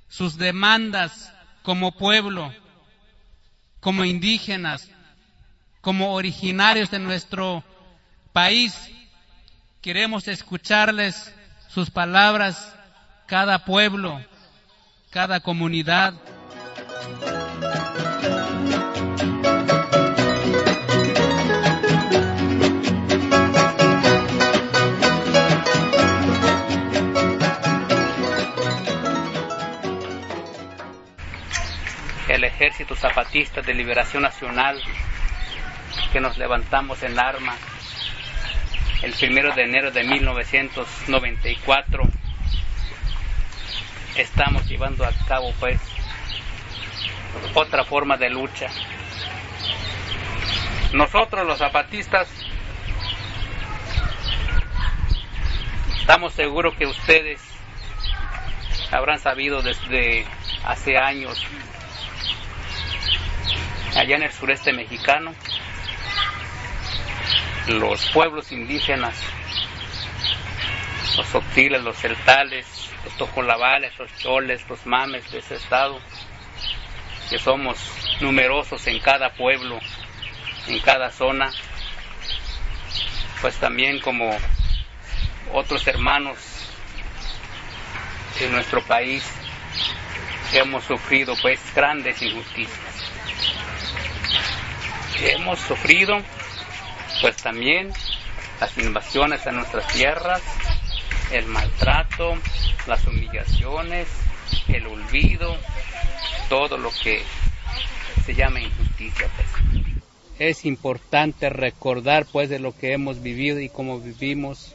[0.07, 1.29] sus demandas
[1.61, 2.53] como pueblo,
[3.81, 4.89] como indígenas,
[5.81, 7.65] como originarios de nuestro
[8.31, 8.73] país,
[9.81, 11.35] queremos escucharles
[11.67, 12.73] sus palabras,
[13.25, 14.23] cada pueblo,
[15.09, 16.13] cada comunidad.
[32.47, 34.81] Ejército Zapatista de Liberación Nacional,
[36.11, 37.55] que nos levantamos en arma
[39.03, 42.03] el primero de enero de 1994,
[44.15, 45.79] estamos llevando a cabo pues
[47.53, 48.67] otra forma de lucha.
[50.93, 52.27] Nosotros los zapatistas
[55.99, 57.41] estamos seguros que ustedes
[58.91, 60.25] habrán sabido desde
[60.63, 61.45] hace años
[63.97, 65.33] allá en el sureste mexicano,
[67.67, 69.15] los pueblos indígenas,
[71.17, 72.67] los sotiles, los celtales,
[73.03, 75.99] los tojolabales, los choles, los mames de ese estado,
[77.31, 77.77] que somos
[78.21, 79.79] numerosos en cada pueblo,
[80.67, 81.51] en cada zona,
[83.41, 84.29] pues también como
[85.53, 86.37] otros hermanos
[88.39, 89.27] de nuestro país
[90.53, 92.96] hemos sufrido pues grandes injusticias
[95.21, 96.17] hemos sufrido,
[97.21, 97.91] pues también
[98.59, 100.41] las invasiones a nuestras tierras,
[101.31, 102.35] el maltrato,
[102.87, 104.07] las humillaciones,
[104.67, 105.55] el olvido,
[106.49, 107.21] todo lo que
[108.25, 109.29] se llama injusticia.
[109.35, 109.47] Pues.
[110.39, 114.73] Es importante recordar pues de lo que hemos vivido y cómo vivimos,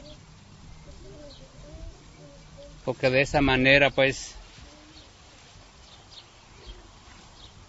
[2.83, 4.35] porque de esa manera pues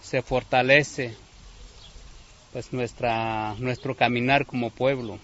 [0.02, 1.16] se fortalece
[2.54, 5.18] pues nuestra, nuestro caminar como pueblo.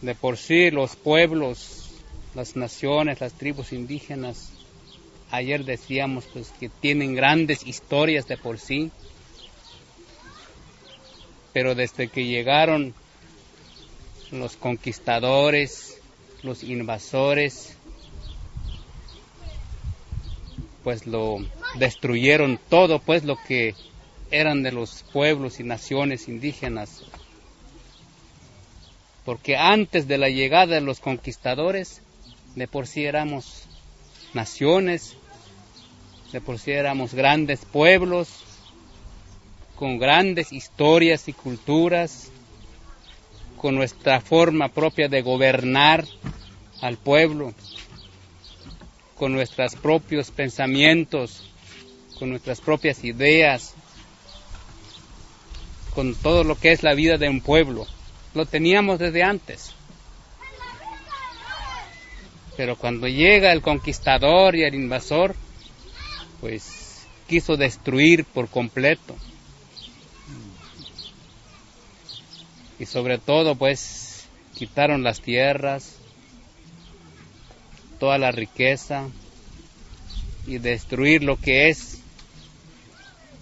[0.00, 1.90] De por sí los pueblos,
[2.36, 4.52] las naciones, las tribus indígenas,
[5.32, 8.92] ayer decíamos pues que tienen grandes historias de por sí,
[11.52, 12.94] pero desde que llegaron
[14.30, 16.00] los conquistadores,
[16.44, 17.76] los invasores,
[20.84, 21.40] pues lo
[21.78, 23.74] destruyeron todo pues lo que
[24.30, 27.02] eran de los pueblos y naciones indígenas.
[29.24, 32.02] Porque antes de la llegada de los conquistadores,
[32.54, 33.64] de por sí éramos
[34.34, 35.16] naciones,
[36.32, 38.28] de por sí éramos grandes pueblos,
[39.76, 42.30] con grandes historias y culturas,
[43.56, 46.04] con nuestra forma propia de gobernar
[46.80, 47.54] al pueblo
[49.16, 51.50] con nuestros propios pensamientos,
[52.18, 53.74] con nuestras propias ideas,
[55.94, 57.86] con todo lo que es la vida de un pueblo.
[58.34, 59.70] Lo teníamos desde antes.
[62.56, 65.34] Pero cuando llega el conquistador y el invasor,
[66.40, 69.16] pues quiso destruir por completo.
[72.78, 75.96] Y sobre todo, pues quitaron las tierras,
[77.98, 79.08] toda la riqueza
[80.46, 82.03] y destruir lo que es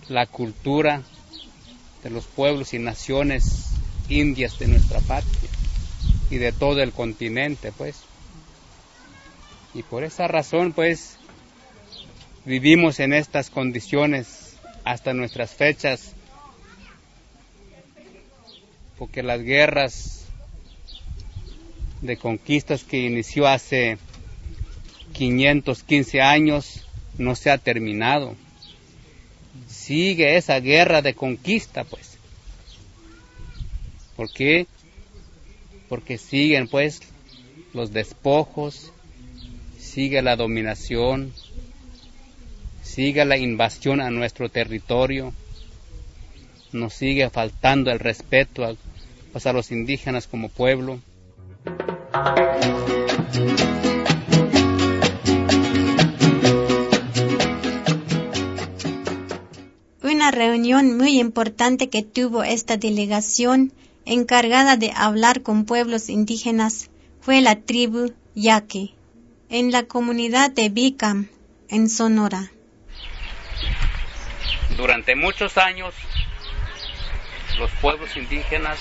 [0.08, 1.02] la cultura
[2.02, 3.70] de los pueblos y naciones
[4.08, 5.50] indias de nuestra patria
[6.30, 8.00] y de todo el continente, pues.
[9.74, 11.16] Y por esa razón, pues,
[12.44, 16.12] vivimos en estas condiciones hasta nuestras fechas,
[18.98, 20.26] porque las guerras
[22.00, 23.98] de conquistas que inició hace
[25.12, 26.84] 515 años
[27.16, 28.34] no se ha terminado.
[29.68, 32.18] Sigue esa guerra de conquista, pues.
[34.16, 34.66] ¿Por qué?
[35.88, 37.00] Porque siguen, pues,
[37.74, 38.92] los despojos,
[39.78, 41.32] sigue la dominación,
[42.82, 45.32] sigue la invasión a nuestro territorio,
[46.72, 48.74] nos sigue faltando el respeto a,
[49.32, 51.00] pues, a los indígenas como pueblo.
[60.22, 63.72] Una reunión muy importante que tuvo esta delegación
[64.04, 68.94] encargada de hablar con pueblos indígenas fue la tribu Yaque,
[69.48, 71.28] en la comunidad de Bicam,
[71.68, 72.52] en Sonora.
[74.76, 75.92] Durante muchos años,
[77.58, 78.78] los pueblos indígenas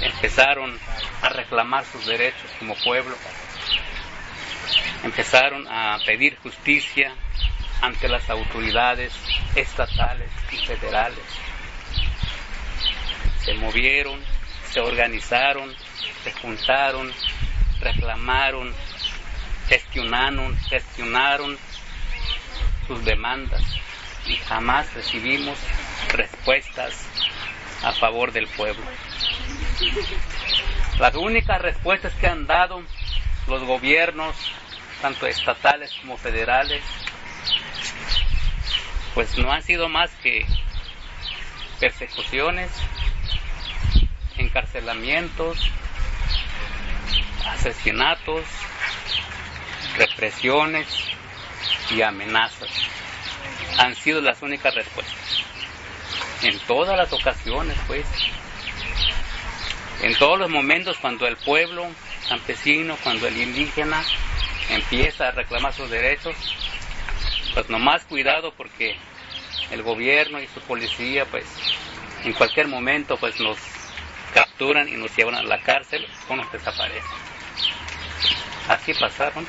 [0.00, 0.76] empezaron
[1.22, 3.14] a reclamar sus derechos como pueblo,
[5.04, 7.14] empezaron a pedir justicia
[7.82, 9.12] ante las autoridades
[9.56, 11.18] estatales y federales.
[13.44, 14.20] Se movieron,
[14.70, 15.74] se organizaron,
[16.22, 17.12] se juntaron,
[17.80, 18.72] reclamaron,
[19.68, 21.58] gestionaron, gestionaron
[22.86, 23.62] sus demandas
[24.26, 25.58] y jamás recibimos
[26.12, 27.04] respuestas
[27.82, 28.84] a favor del pueblo.
[31.00, 32.80] Las únicas respuestas que han dado
[33.48, 34.36] los gobiernos,
[35.00, 36.80] tanto estatales como federales,
[39.14, 40.46] pues no han sido más que
[41.78, 42.70] persecuciones,
[44.38, 45.58] encarcelamientos,
[47.46, 48.44] asesinatos,
[49.96, 50.86] represiones
[51.90, 52.70] y amenazas.
[53.78, 55.16] Han sido las únicas respuestas.
[56.42, 58.06] En todas las ocasiones, pues,
[60.02, 61.86] en todos los momentos cuando el pueblo
[62.28, 64.02] campesino, cuando el indígena
[64.70, 66.34] empieza a reclamar sus derechos,
[67.54, 68.96] pues nomás cuidado porque
[69.70, 71.44] el gobierno y su policía, pues,
[72.24, 73.58] en cualquier momento, pues nos
[74.34, 77.02] capturan y nos llevan a la cárcel o nos desaparecen.
[78.68, 79.46] Así pasaron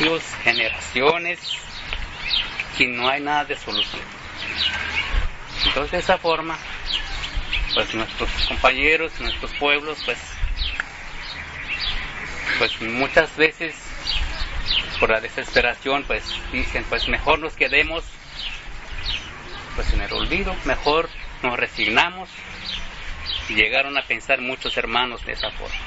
[0.00, 1.40] dos generaciones
[2.78, 4.02] y no hay nada de solución.
[5.66, 6.56] Entonces de esa forma,
[7.74, 10.18] pues nuestros compañeros, nuestros pueblos, pues,
[12.58, 13.87] pues muchas veces
[14.98, 18.04] por la desesperación, pues dicen, pues mejor nos quedemos
[19.78, 21.08] pues en el olvido, mejor
[21.40, 22.28] nos resignamos.
[23.48, 25.78] Y llegaron a pensar muchos hermanos de esa forma.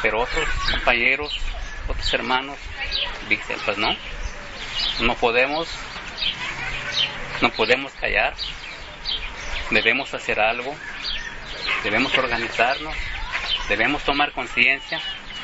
[0.00, 1.38] Pero otros compañeros,
[1.86, 2.56] otros hermanos
[3.28, 3.94] dicen, pues no,
[5.00, 5.68] no podemos,
[7.42, 8.34] no podemos callar,
[9.70, 10.74] debemos hacer algo,
[11.84, 12.94] debemos organizarnos,
[13.68, 14.98] debemos tomar conciencia,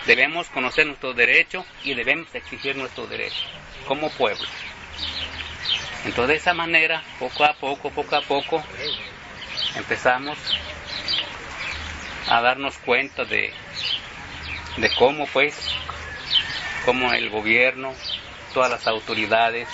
[0.07, 3.43] debemos conocer nuestro derecho y debemos exigir nuestro derecho
[3.87, 4.47] como pueblo.
[6.05, 8.63] Entonces de esa manera, poco a poco, poco a poco,
[9.77, 10.39] empezamos
[12.29, 13.53] a darnos cuenta de
[14.77, 15.57] de cómo pues,
[16.85, 17.95] cómo el gobierno,
[18.53, 19.69] todas las autoridades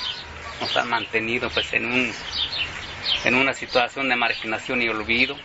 [0.61, 2.13] nos han mantenido pues en un
[3.25, 5.37] en una situación de marginación y olvido,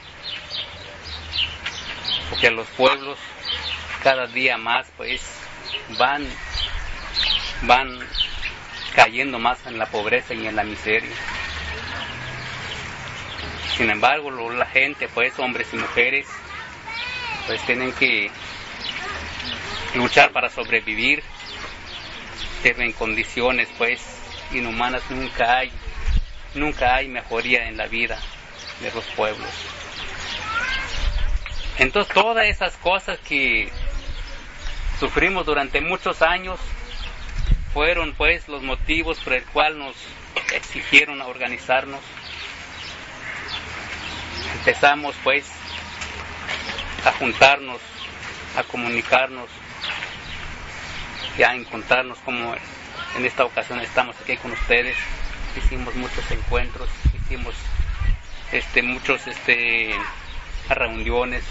[2.30, 3.18] porque los pueblos
[4.06, 5.20] cada día más pues
[5.98, 6.24] van
[7.64, 7.90] van
[8.94, 11.10] cayendo más en la pobreza y en la miseria.
[13.76, 16.28] Sin embargo, la gente, pues hombres y mujeres,
[17.48, 18.30] pues tienen que
[19.96, 21.24] luchar para sobrevivir,
[22.64, 24.06] en condiciones pues
[24.52, 25.72] inhumanas nunca hay,
[26.54, 28.20] nunca hay mejoría en la vida
[28.82, 29.50] de los pueblos.
[31.80, 33.70] Entonces todas esas cosas que
[35.00, 36.60] sufrimos durante muchos años
[37.74, 39.96] fueron pues los motivos por el cual nos
[40.54, 42.00] exigieron a organizarnos.
[44.60, 45.46] Empezamos pues
[47.06, 47.80] a juntarnos,
[48.58, 49.50] a comunicarnos,
[51.38, 52.56] ya encontrarnos como
[53.18, 54.96] en esta ocasión estamos aquí con ustedes.
[55.58, 57.56] Hicimos muchos encuentros, hicimos
[58.52, 59.96] este, muchos este,
[60.70, 61.44] reuniones,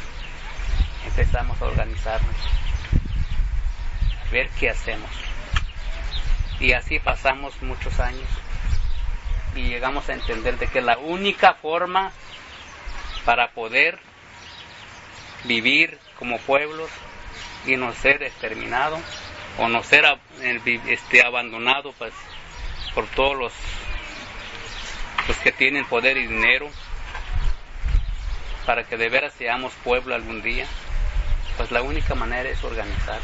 [1.06, 2.36] empezamos a organizarnos,
[4.30, 5.10] ver qué hacemos.
[6.60, 8.28] Y así pasamos muchos años
[9.56, 12.12] y llegamos a entender de que la única forma
[13.24, 13.98] para poder
[15.44, 16.90] vivir como pueblos
[17.66, 19.00] y no ser exterminados
[19.58, 20.04] o no ser
[20.86, 22.12] este, abandonado pues,
[22.94, 23.52] por todos los,
[25.28, 26.68] los que tienen poder y dinero
[28.66, 30.66] para que de veras seamos pueblo algún día,
[31.56, 33.20] pues la única manera es organizar.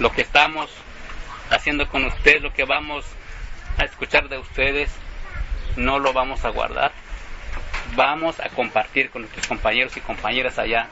[0.00, 0.70] Lo que estamos
[1.50, 3.04] haciendo con ustedes, lo que vamos
[3.76, 4.90] a escuchar de ustedes,
[5.76, 6.90] no lo vamos a guardar.
[7.96, 10.88] Vamos a compartir con nuestros compañeros y compañeras allá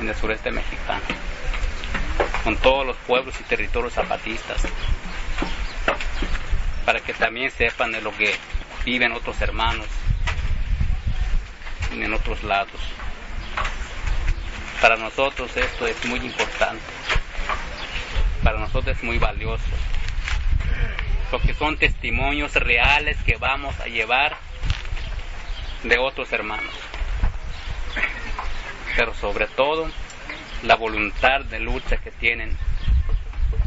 [0.00, 1.02] en el sureste mexicano,
[2.44, 4.62] con todos los pueblos y territorios zapatistas,
[6.86, 8.32] para que también sepan de lo que
[8.84, 9.86] viven otros hermanos
[11.90, 12.80] en otros lados.
[14.80, 16.80] Para nosotros esto es muy importante,
[18.42, 19.64] para nosotros es muy valioso,
[21.30, 24.36] porque son testimonios reales que vamos a llevar
[25.84, 26.74] de otros hermanos
[28.96, 29.88] pero sobre todo
[30.62, 32.56] la voluntad de lucha que tienen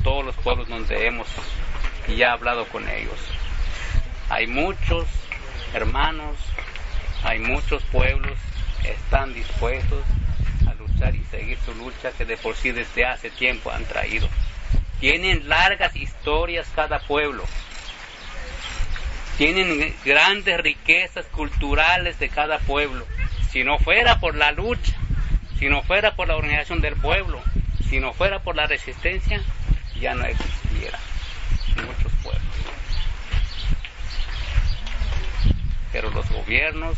[0.03, 1.27] todos los pueblos donde hemos
[2.15, 3.17] ya hablado con ellos.
[4.29, 5.07] Hay muchos
[5.73, 6.37] hermanos,
[7.23, 8.37] hay muchos pueblos
[8.81, 10.03] que están dispuestos
[10.69, 14.27] a luchar y seguir su lucha que de por sí desde hace tiempo han traído.
[15.03, 17.43] Tienen largas historias cada pueblo.
[19.37, 23.05] Tienen grandes riquezas culturales de cada pueblo.
[23.51, 24.93] Si no fuera por la lucha,
[25.59, 27.41] si no fuera por la organización del pueblo,
[27.89, 29.43] si no fuera por la resistencia,
[29.99, 30.97] ya no existiera
[31.85, 32.55] muchos pueblos.
[35.91, 36.97] Pero los gobiernos,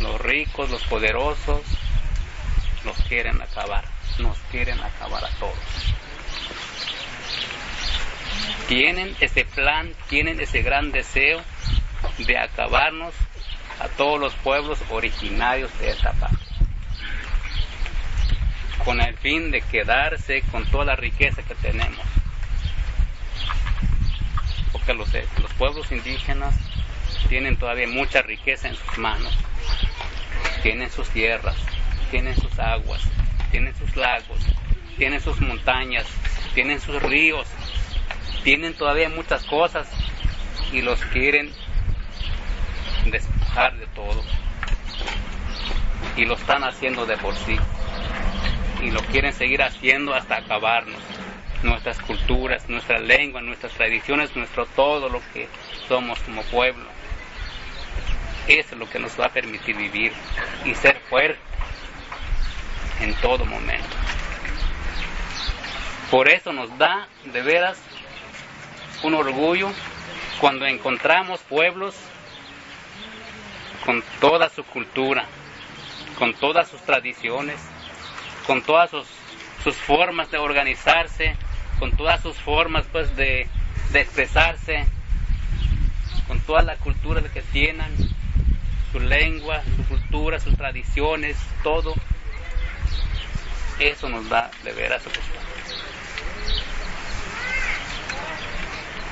[0.00, 1.60] los ricos, los poderosos,
[2.84, 3.84] nos quieren acabar,
[4.18, 5.54] nos quieren acabar a todos.
[8.68, 11.40] Tienen ese plan, tienen ese gran deseo
[12.18, 13.14] de acabarnos
[13.80, 16.48] a todos los pueblos originarios de esta parte
[18.88, 22.00] con el fin de quedarse con toda la riqueza que tenemos.
[24.72, 25.12] Porque los,
[25.42, 26.54] los pueblos indígenas
[27.28, 29.36] tienen todavía mucha riqueza en sus manos.
[30.62, 31.56] Tienen sus tierras,
[32.10, 33.02] tienen sus aguas,
[33.50, 34.40] tienen sus lagos,
[34.96, 36.06] tienen sus montañas,
[36.54, 37.46] tienen sus ríos,
[38.42, 39.88] tienen todavía muchas cosas
[40.72, 41.52] y los quieren
[43.10, 44.22] despojar de todo.
[46.16, 47.56] Y lo están haciendo de por sí.
[48.82, 51.00] Y lo quieren seguir haciendo hasta acabarnos.
[51.62, 55.48] Nuestras culturas, nuestra lengua, nuestras tradiciones, nuestro todo lo que
[55.88, 56.86] somos como pueblo.
[58.46, 60.12] Eso es lo que nos va a permitir vivir
[60.64, 61.42] y ser fuertes
[63.00, 63.96] en todo momento.
[66.10, 67.78] Por eso nos da de veras
[69.02, 69.70] un orgullo
[70.40, 71.94] cuando encontramos pueblos
[73.84, 75.24] con toda su cultura,
[76.18, 77.58] con todas sus tradiciones,
[78.46, 79.06] con todas sus,
[79.64, 81.36] sus formas de organizarse,
[81.78, 83.48] con todas sus formas pues de,
[83.92, 84.84] de expresarse,
[86.26, 87.94] con toda la cultura que tienen,
[88.92, 91.94] su lengua, su cultura, sus tradiciones, todo.
[93.78, 95.02] Eso nos da de veras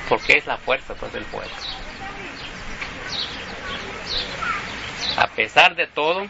[0.07, 1.51] Porque es la fuerza pues, del pueblo.
[5.17, 6.27] A pesar de todo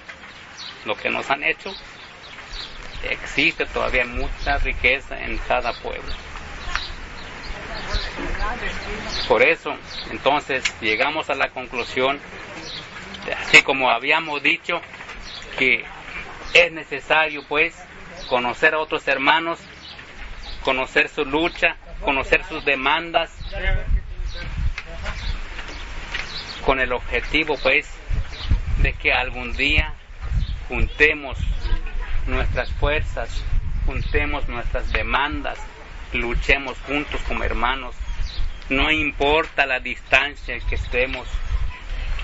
[0.85, 1.73] lo que nos han hecho,
[3.03, 6.13] existe todavía mucha riqueza en cada pueblo.
[9.27, 9.75] Por eso,
[10.09, 12.19] entonces, llegamos a la conclusión,
[13.37, 14.81] así como habíamos dicho,
[15.57, 15.83] que
[16.53, 17.75] es necesario, pues,
[18.29, 19.59] conocer a otros hermanos,
[20.63, 23.31] conocer su lucha, conocer sus demandas,
[26.65, 27.89] con el objetivo, pues,
[28.79, 29.93] de que algún día
[30.67, 31.37] juntemos
[32.27, 33.43] nuestras fuerzas,
[33.85, 35.57] juntemos nuestras demandas,
[36.13, 37.95] luchemos juntos como hermanos.
[38.69, 41.27] No importa la distancia que estemos,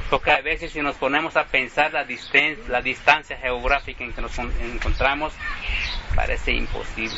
[0.10, 4.22] porque a veces si nos ponemos a pensar la, distancia, la distancia geográfica en que
[4.22, 5.34] nos encontramos,
[6.16, 7.16] parece imposible.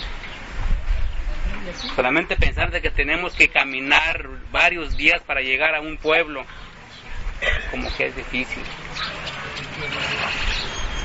[1.95, 6.45] Solamente pensar de que tenemos que caminar varios días para llegar a un pueblo,
[7.71, 8.63] como que es difícil.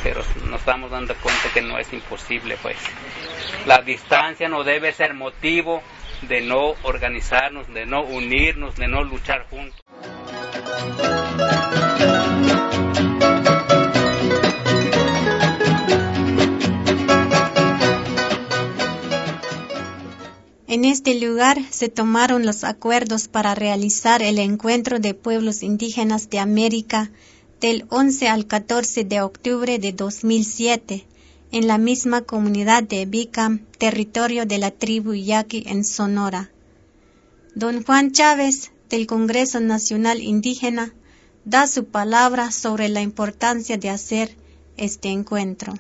[0.03, 2.77] Pero nos estamos dando cuenta que no es imposible, pues.
[3.67, 5.83] La distancia no debe ser motivo
[6.23, 9.81] de no organizarnos, de no unirnos, de no luchar juntos.
[20.71, 26.39] En este lugar se tomaron los acuerdos para realizar el encuentro de pueblos indígenas de
[26.39, 27.11] América
[27.61, 31.09] del 11 al 14 de octubre de 2007
[31.51, 36.53] en la misma comunidad de Bicam, territorio de la tribu Yaqui en Sonora.
[37.57, 40.95] Don Juan Chávez, del Congreso Nacional Indígena,
[41.45, 44.37] da su palabra sobre la importancia de hacer
[44.77, 45.75] este encuentro.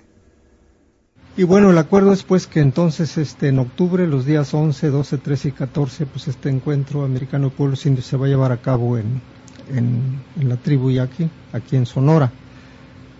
[1.36, 5.18] Y bueno, el acuerdo es pues que entonces este, en octubre, los días 11, 12,
[5.18, 8.56] 13 y 14, pues este encuentro americano de pueblos indios se va a llevar a
[8.56, 9.22] cabo en,
[9.74, 12.32] en, la tribu Yaqui, aquí en Sonora.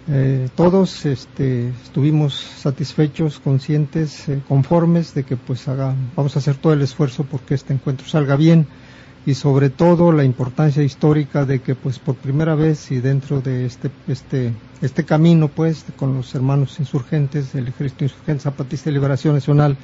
[0.09, 6.57] Eh, todos este, estuvimos satisfechos, conscientes, eh, conformes de que pues haga, vamos a hacer
[6.57, 8.67] todo el esfuerzo porque este encuentro salga bien
[9.31, 13.65] y sobre todo la importancia histórica de que pues por primera vez y dentro de
[13.65, 14.53] este este
[14.83, 19.77] este camino pues con los hermanos insurgentes el ejército insurgente zapatista de liberación nacional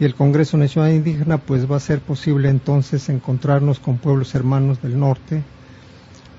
[0.00, 4.82] y el Congreso Nacional Indígena pues va a ser posible entonces encontrarnos con pueblos hermanos
[4.82, 5.44] del norte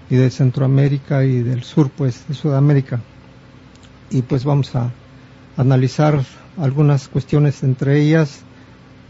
[0.10, 3.00] y de Centroamérica y del sur pues de Sudamérica.
[4.10, 4.92] Y pues vamos a
[5.56, 6.22] analizar
[6.58, 8.42] algunas cuestiones entre ellas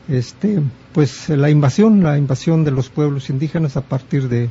[0.10, 0.62] este,
[0.94, 4.50] pues la invasión, la invasión de los pueblos indígenas a partir de,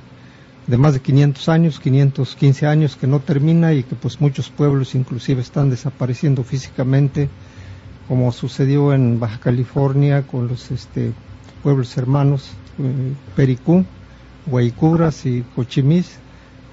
[0.76, 5.42] más de 500 años, 515 años que no termina y que pues muchos pueblos inclusive
[5.42, 7.28] están desapareciendo físicamente
[8.08, 11.12] como sucedió en Baja California con los este,
[11.62, 13.84] pueblos hermanos eh, Pericú,
[14.46, 16.18] Guaycubras y Cochimis,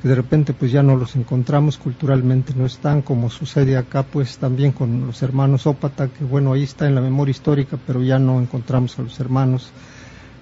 [0.08, 4.72] de repente pues ya no los encontramos culturalmente, no están como sucede acá pues también
[4.72, 8.40] con los hermanos Ópata, que bueno, ahí está en la memoria histórica, pero ya no
[8.40, 9.72] encontramos a los hermanos.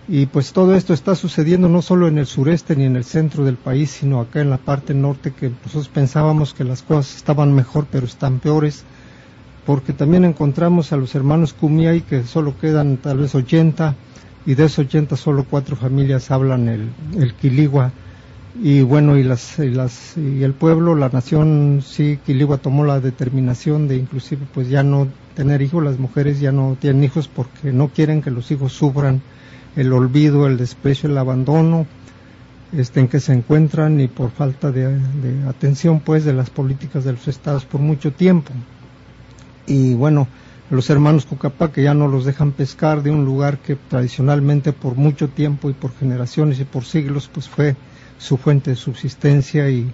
[0.08, 3.44] Y pues todo esto está sucediendo no solo en el sureste ni en el centro
[3.44, 7.54] del país, sino acá en la parte norte, que nosotros pensábamos que las cosas estaban
[7.54, 8.86] mejor, pero están peores
[9.66, 13.96] porque también encontramos a los hermanos Kumiai que solo quedan tal vez 80
[14.46, 17.92] y de esos 80 solo cuatro familias hablan el, el Quiligua
[18.62, 23.00] y bueno y las, y las y el pueblo la nación sí Quiligua tomó la
[23.02, 25.84] determinación de inclusive pues ya no tener hijos.
[25.84, 29.22] Las mujeres ya no tienen hijos porque no quieren que los hijos sufran
[29.76, 31.86] el olvido el desprecio el abandono
[32.72, 34.98] este, en que se encuentran y por falta de,
[35.48, 38.52] atención pues de las políticas de los estados por mucho tiempo.
[39.68, 40.28] Y bueno,
[40.70, 44.96] los hermanos Cucapá que ya no los dejan pescar de un lugar que tradicionalmente por
[44.96, 47.76] mucho tiempo y por generaciones y por siglos pues fue
[48.18, 49.92] su fuente de subsistencia y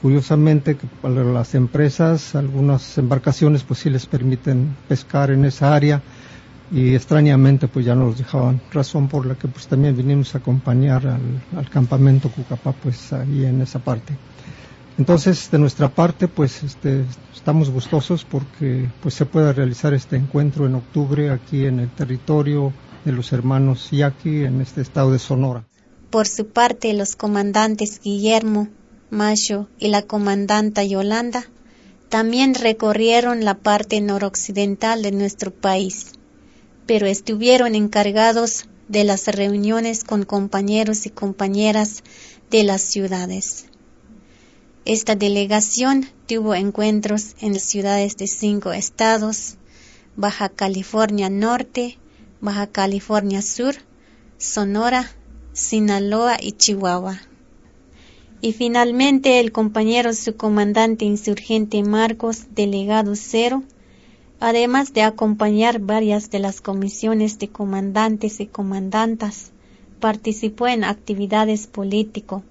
[0.00, 6.02] curiosamente que para las empresas algunas embarcaciones pues sí les permiten pescar en esa área
[6.70, 10.38] y extrañamente pues ya no los dejaban razón por la que pues también vinimos a
[10.38, 14.14] acompañar al, al campamento Cucapá pues ahí en esa parte.
[14.98, 17.04] Entonces, de nuestra parte, pues este,
[17.34, 22.72] estamos gustosos porque pues se pueda realizar este encuentro en octubre aquí en el territorio
[23.04, 25.64] de los hermanos Yaqui en este estado de Sonora.
[26.16, 28.68] Por su parte, los comandantes Guillermo,
[29.10, 31.46] Macho y la comandanta Yolanda
[32.08, 36.12] también recorrieron la parte noroccidental de nuestro país,
[36.86, 42.02] pero estuvieron encargados de las reuniones con compañeros y compañeras
[42.50, 43.66] de las ciudades.
[44.86, 49.56] Esta delegación tuvo encuentros en las ciudades de cinco estados,
[50.16, 51.98] Baja California Norte,
[52.40, 53.74] Baja California Sur,
[54.38, 55.15] Sonora,
[55.56, 57.18] Sinaloa y Chihuahua.
[58.42, 63.62] Y finalmente el compañero subcomandante insurgente Marcos, delegado cero,
[64.38, 69.50] además de acompañar varias de las comisiones de comandantes y comandantas,
[69.98, 72.42] participó en actividades político,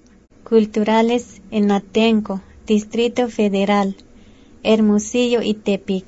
[0.42, 3.94] culturales en Atenco, Distrito Federal,
[4.64, 6.06] Hermosillo y Tepic.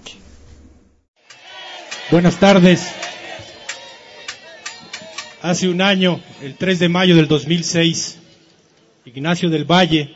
[2.11, 2.89] Buenas tardes.
[5.41, 8.19] Hace un año, el 3 de mayo del 2006,
[9.05, 10.13] Ignacio del Valle,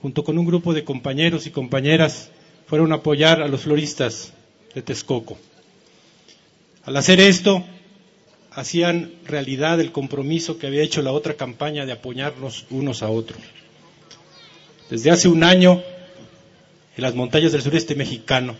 [0.00, 2.30] junto con un grupo de compañeros y compañeras,
[2.66, 4.32] fueron a apoyar a los floristas
[4.72, 5.36] de Texcoco.
[6.84, 7.64] Al hacer esto,
[8.52, 13.40] hacían realidad el compromiso que había hecho la otra campaña de apoyarnos unos a otros.
[14.90, 15.82] Desde hace un año,
[16.96, 18.54] en las montañas del sureste mexicano,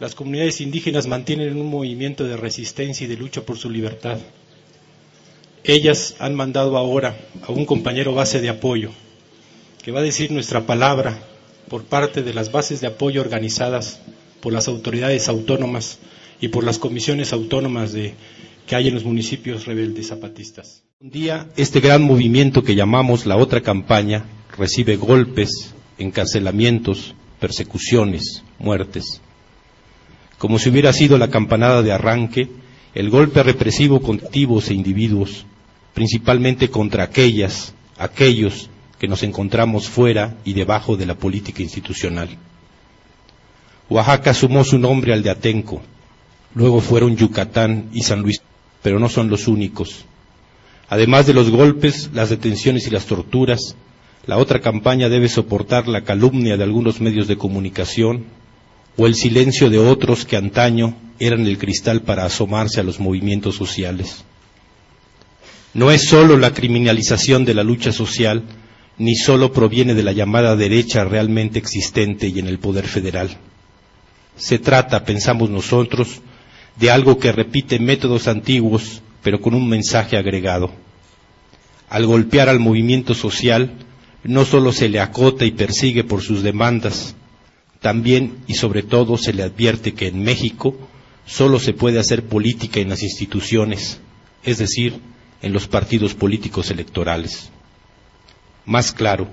[0.00, 4.18] las comunidades indígenas mantienen un movimiento de resistencia y de lucha por su libertad.
[5.64, 8.90] Ellas han mandado ahora a un compañero base de apoyo,
[9.82, 11.18] que va a decir nuestra palabra
[11.70, 13.98] por parte de las bases de apoyo organizadas
[14.42, 15.98] por las autoridades autónomas
[16.38, 18.12] y por las comisiones autónomas de
[18.66, 20.82] que hay en los municipios rebeldes zapatistas.
[21.00, 24.26] Un día, este gran movimiento que llamamos la otra campaña
[24.58, 29.22] recibe golpes, encarcelamientos, persecuciones, muertes.
[30.36, 32.50] Como si hubiera sido la campanada de arranque,
[32.94, 35.46] el golpe represivo contra activos e individuos,
[35.94, 38.68] principalmente contra aquellas, aquellos
[38.98, 42.28] que nos encontramos fuera y debajo de la política institucional.
[43.88, 45.82] Oaxaca sumó su nombre al de Atenco,
[46.54, 48.40] luego fueron Yucatán y San Luis
[48.84, 50.04] pero no son los únicos.
[50.90, 53.76] Además de los golpes, las detenciones y las torturas,
[54.26, 58.26] la otra campaña debe soportar la calumnia de algunos medios de comunicación
[58.98, 63.54] o el silencio de otros que antaño eran el cristal para asomarse a los movimientos
[63.56, 64.26] sociales.
[65.74, 68.44] No es sólo la criminalización de la lucha social,
[68.96, 73.36] ni sólo proviene de la llamada derecha realmente existente y en el poder federal.
[74.36, 76.20] Se trata, pensamos nosotros,
[76.76, 80.70] de algo que repite métodos antiguos, pero con un mensaje agregado.
[81.88, 83.72] Al golpear al movimiento social,
[84.22, 87.16] no solo se le acota y persigue por sus demandas,
[87.80, 90.76] también y sobre todo se le advierte que en México
[91.26, 94.00] solo se puede hacer política en las instituciones,
[94.42, 95.00] es decir,
[95.44, 97.50] en los partidos políticos electorales.
[98.64, 99.28] Más claro,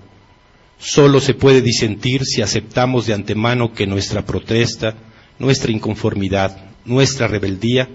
[0.78, 4.96] solo se puede disentir si aceptamos de antemano que nuestra protesta,
[5.40, 7.88] nuestra inconformidad, nuestra rebeldía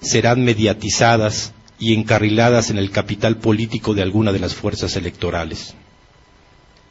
[0.00, 5.74] serán mediatizadas y encarriladas en el capital político de alguna de las fuerzas electorales.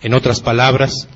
[0.04, 1.08] En otras palabras,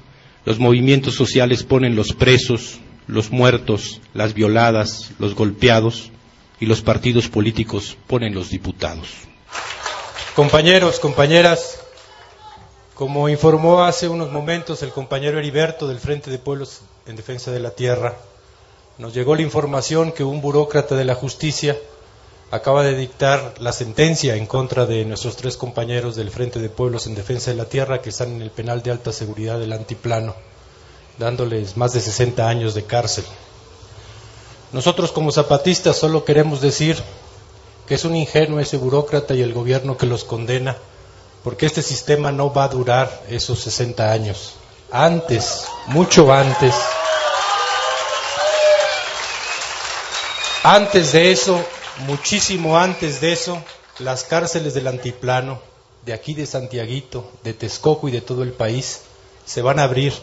[0.43, 6.09] los movimientos sociales ponen los presos, los muertos, las violadas, los golpeados
[6.59, 9.30] y los partidos políticos ponen los diputados.
[10.35, 11.79] Compañeros, compañeras,
[12.95, 17.59] como informó hace unos momentos el compañero Heriberto del Frente de Pueblos en Defensa de
[17.59, 18.15] la Tierra,
[18.97, 21.77] nos llegó la información que un burócrata de la justicia
[22.51, 27.07] acaba de dictar la sentencia en contra de nuestros tres compañeros del Frente de Pueblos
[27.07, 30.35] en Defensa de la Tierra que están en el penal de alta seguridad del Antiplano,
[31.17, 33.25] dándoles más de 60 años de cárcel.
[34.73, 37.01] Nosotros como zapatistas solo queremos decir
[37.87, 40.77] que es un ingenuo ese burócrata y el gobierno que los condena,
[41.43, 44.53] porque este sistema no va a durar esos 60 años.
[44.91, 46.75] Antes, mucho antes,
[50.63, 51.63] antes de eso,
[52.05, 53.61] muchísimo antes de eso,
[53.99, 55.59] las cárceles del antiplano,
[56.05, 59.01] de aquí de Santiaguito, de Texcoco y de todo el país,
[59.45, 60.13] se van a abrir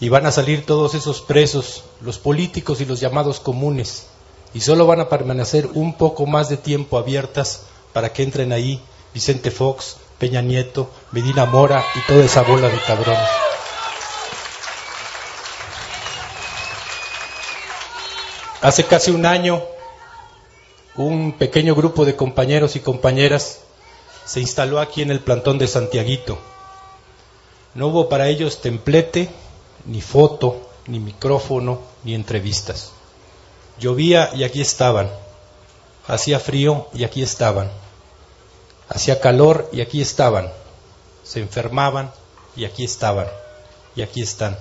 [0.00, 4.06] y van a salir todos esos presos, los políticos y los llamados comunes,
[4.54, 8.80] y solo van a permanecer un poco más de tiempo abiertas para que entren ahí
[9.14, 13.28] Vicente Fox, Peña Nieto, Medina Mora y toda esa bola de cabrones.
[18.60, 19.60] Hace casi un año
[20.94, 23.60] un pequeño grupo de compañeros y compañeras
[24.24, 26.38] se instaló aquí en el plantón de Santiaguito.
[27.74, 29.30] No hubo para ellos templete,
[29.86, 32.92] ni foto, ni micrófono, ni entrevistas.
[33.78, 35.10] Llovía y aquí estaban.
[36.06, 37.70] Hacía frío y aquí estaban.
[38.88, 40.50] Hacía calor y aquí estaban.
[41.24, 42.12] Se enfermaban
[42.56, 43.26] y aquí estaban.
[43.94, 44.58] Y aquí están.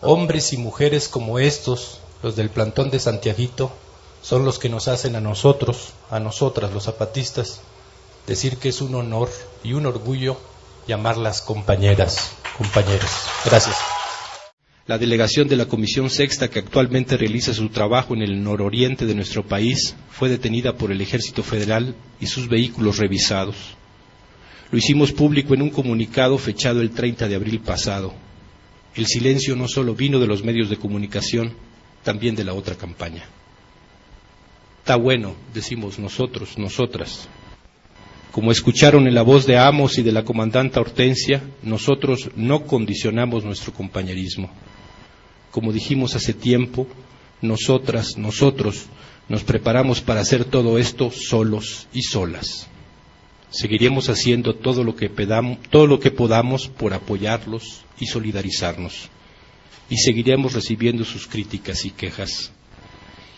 [0.00, 3.70] Hombres y mujeres como estos, los del plantón de Santiaguito,
[4.22, 7.60] son los que nos hacen a nosotros, a nosotras, los zapatistas,
[8.26, 9.30] decir que es un honor
[9.62, 10.36] y un orgullo
[10.86, 13.10] llamarlas compañeras, compañeros.
[13.44, 13.76] Gracias.
[14.86, 19.16] La delegación de la Comisión Sexta, que actualmente realiza su trabajo en el nororiente de
[19.16, 23.56] nuestro país, fue detenida por el Ejército Federal y sus vehículos revisados.
[24.70, 28.14] Lo hicimos público en un comunicado fechado el 30 de abril pasado.
[28.94, 31.54] El silencio no solo vino de los medios de comunicación,
[32.04, 33.24] también de la otra campaña.
[34.78, 37.28] Está bueno, decimos nosotros, nosotras.
[38.30, 43.44] Como escucharon en la voz de Amos y de la comandanta Hortensia, nosotros no condicionamos
[43.44, 44.48] nuestro compañerismo.
[45.56, 46.86] Como dijimos hace tiempo,
[47.40, 48.88] nosotras, nosotros,
[49.26, 52.68] nos preparamos para hacer todo esto solos y solas.
[53.48, 59.08] Seguiremos haciendo todo lo que, pedamos, todo lo que podamos por apoyarlos y solidarizarnos.
[59.88, 62.52] Y seguiremos recibiendo sus críticas y quejas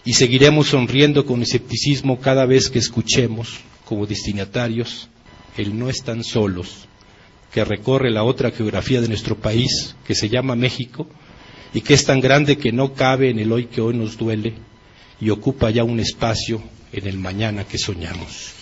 [0.05, 5.09] y seguiremos sonriendo con escepticismo cada vez que escuchemos, como destinatarios,
[5.57, 6.89] el no están solos,
[7.53, 11.07] que recorre la otra geografía de nuestro país, que se llama México,
[11.75, 14.55] y que es tan grande que no cabe en el hoy que hoy nos duele
[15.21, 16.63] y ocupa ya un espacio
[16.93, 18.55] en el mañana que soñamos.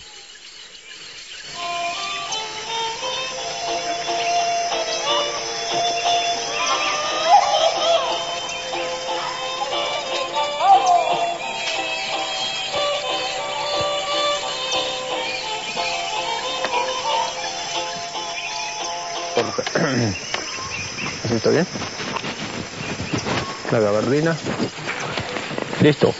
[21.29, 21.96] ¿Está bien?
[23.71, 24.35] La gabardina.
[25.81, 26.13] Listo.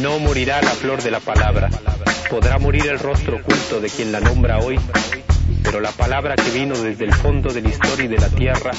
[0.00, 1.68] No morirá la flor de la palabra.
[2.30, 4.78] Podrá morir el rostro oculto de quien la nombra hoy,
[5.62, 8.72] pero la palabra que vino desde el fondo de la historia y de la tierra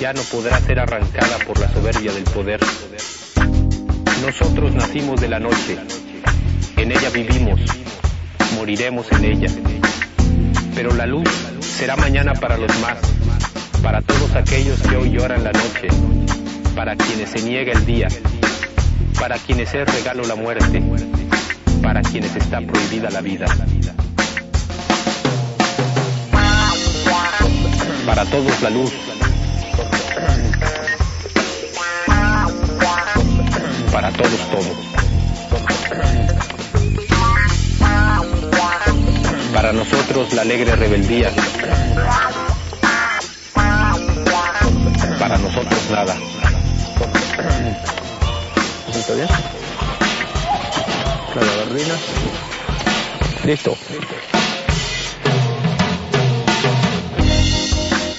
[0.00, 2.60] ya no podrá ser arrancada por la soberbia del poder.
[4.24, 5.78] Nosotros nacimos de la noche,
[6.76, 7.60] en ella vivimos,
[8.56, 9.48] moriremos en ella
[10.80, 11.28] pero la luz
[11.60, 12.96] será mañana para los más,
[13.82, 15.88] para todos aquellos que hoy lloran la noche,
[16.74, 18.08] para quienes se niega el día,
[19.18, 20.82] para quienes es regalo la muerte,
[21.82, 23.46] para quienes está prohibida la vida.
[28.06, 28.92] Para todos la luz,
[33.92, 34.90] para todos todos.
[39.60, 41.30] para nosotros la alegre rebeldía,
[45.90, 46.16] nada.
[48.94, 49.28] ¿Está bien?
[51.34, 51.94] La gabardina.
[53.44, 53.76] Listo.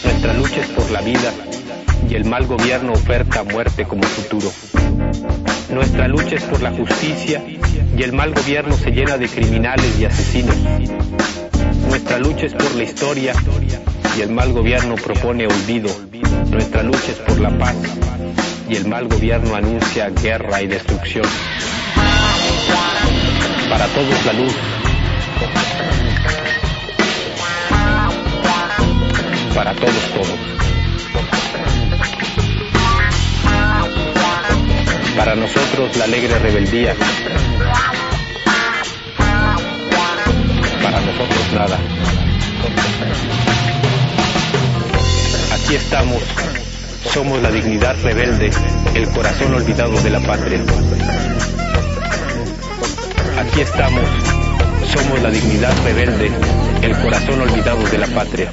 [0.03, 1.33] Nuestra lucha es por la vida
[2.09, 4.51] y el mal gobierno oferta muerte como futuro.
[5.71, 10.05] Nuestra lucha es por la justicia y el mal gobierno se llena de criminales y
[10.05, 10.55] asesinos.
[11.87, 13.33] Nuestra lucha es por la historia
[14.17, 15.89] y el mal gobierno propone olvido.
[16.51, 17.75] Nuestra lucha es por la paz
[18.67, 21.25] y el mal gobierno anuncia guerra y destrucción.
[23.69, 24.53] Para todos la luz.
[29.55, 30.39] Para todos todos.
[35.15, 36.95] Para nosotros la alegre rebeldía.
[40.83, 43.50] Para nosotros nada.
[45.71, 46.21] Aquí estamos,
[47.13, 48.51] somos la dignidad rebelde,
[48.93, 50.61] el corazón olvidado de la patria.
[53.39, 54.03] Aquí estamos,
[54.93, 56.29] somos la dignidad rebelde,
[56.81, 58.51] el corazón olvidado de la patria.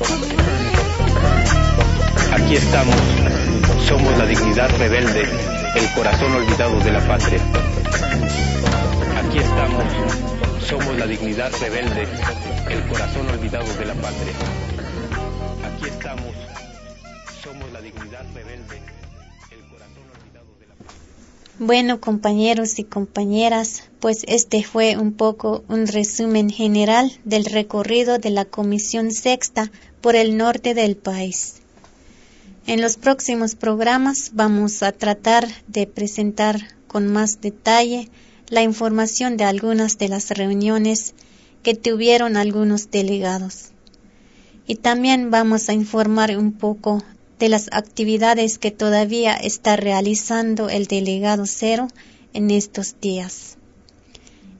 [2.35, 2.95] Aquí estamos,
[3.89, 5.23] somos la dignidad rebelde,
[5.75, 7.41] el corazón olvidado de la patria.
[9.27, 9.85] Aquí estamos,
[10.69, 12.07] somos la dignidad rebelde,
[12.71, 14.35] el corazón olvidado de la patria.
[15.66, 16.58] Aquí estamos,
[17.49, 18.83] somos la dignidad rebelde.
[21.59, 28.31] Bueno, compañeros y compañeras, pues este fue un poco un resumen general del recorrido de
[28.31, 29.73] la Comisión Sexta
[30.03, 31.55] por el norte del país.
[32.67, 38.11] En los próximos programas vamos a tratar de presentar con más detalle
[38.51, 41.15] la información de algunas de las reuniones
[41.63, 43.71] que tuvieron algunos delegados.
[44.67, 47.03] Y también vamos a informar un poco
[47.39, 51.89] de las actividades que todavía está realizando el delegado cero
[52.32, 53.57] en estos días.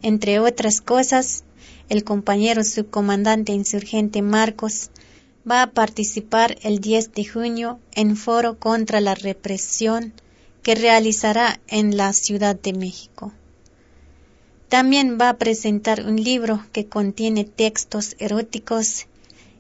[0.03, 1.45] Entre otras cosas,
[1.89, 4.91] el compañero subcomandante insurgente Marcos
[5.51, 10.13] va a participar el 10 de junio en foro contra la represión
[10.63, 13.33] que realizará en la Ciudad de México.
[14.69, 19.07] También va a presentar un libro que contiene textos eróticos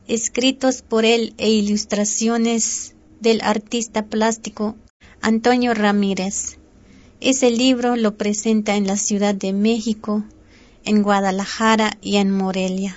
[0.06, 4.76] escritos por él e ilustraciones del artista plástico
[5.20, 6.58] Antonio Ramírez.
[7.20, 10.24] Ese libro lo presenta en la Ciudad de México,
[10.84, 12.96] en Guadalajara y en Morelia.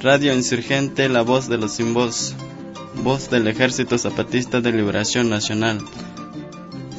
[0.00, 2.34] Radio Insurgente, la voz de los sin voz,
[3.02, 5.80] voz del Ejército Zapatista de Liberación Nacional,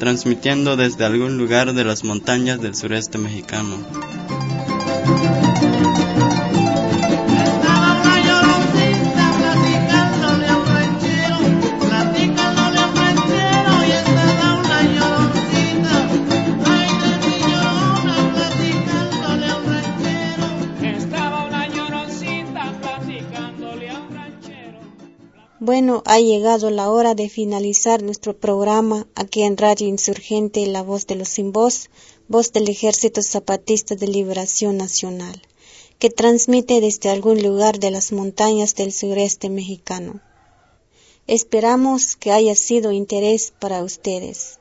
[0.00, 3.76] transmitiendo desde algún lugar de las montañas del sureste mexicano.
[25.72, 31.06] Bueno, ha llegado la hora de finalizar nuestro programa aquí en Radio Insurgente, La Voz
[31.06, 31.90] de los Sin Voz,
[32.26, 35.40] voz del Ejército Zapatista de Liberación Nacional,
[36.00, 40.20] que transmite desde algún lugar de las montañas del sureste mexicano.
[41.28, 44.58] Esperamos que haya sido interés para ustedes.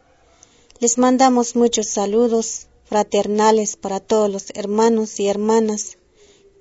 [0.80, 5.98] Les mandamos muchos saludos fraternales para todos los hermanos y hermanas,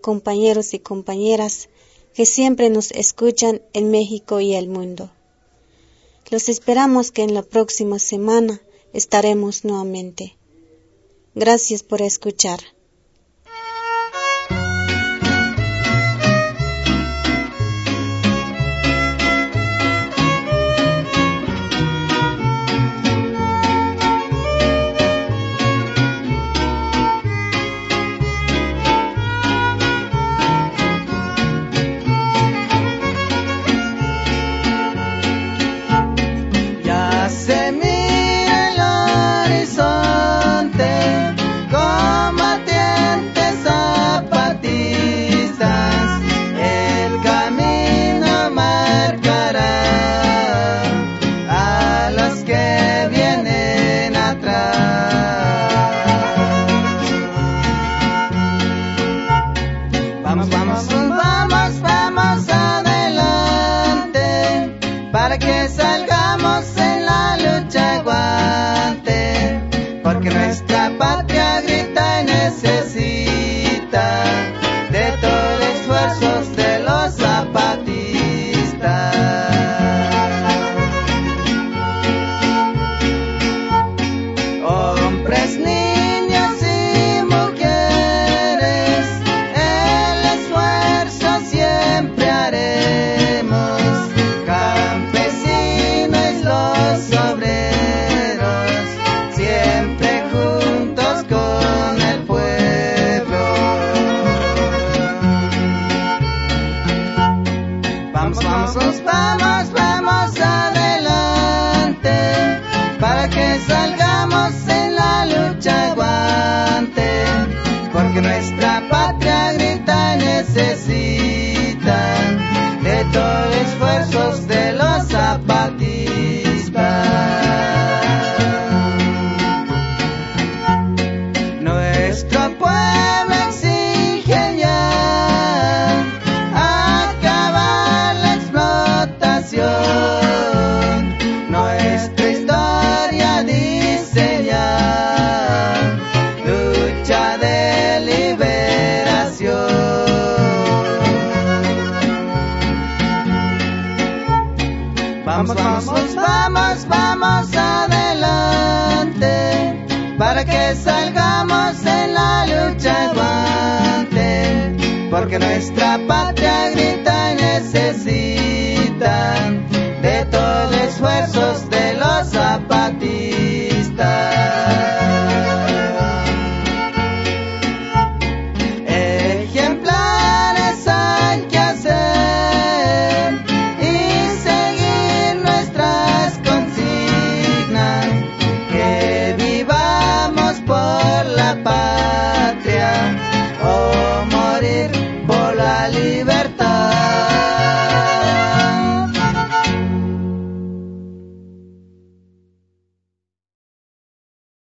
[0.00, 1.68] compañeros y compañeras,
[2.14, 5.10] que siempre nos escuchan en México y el mundo.
[6.30, 8.60] Los esperamos que en la próxima semana
[8.92, 10.36] estaremos nuevamente.
[11.34, 12.60] Gracias por escuchar.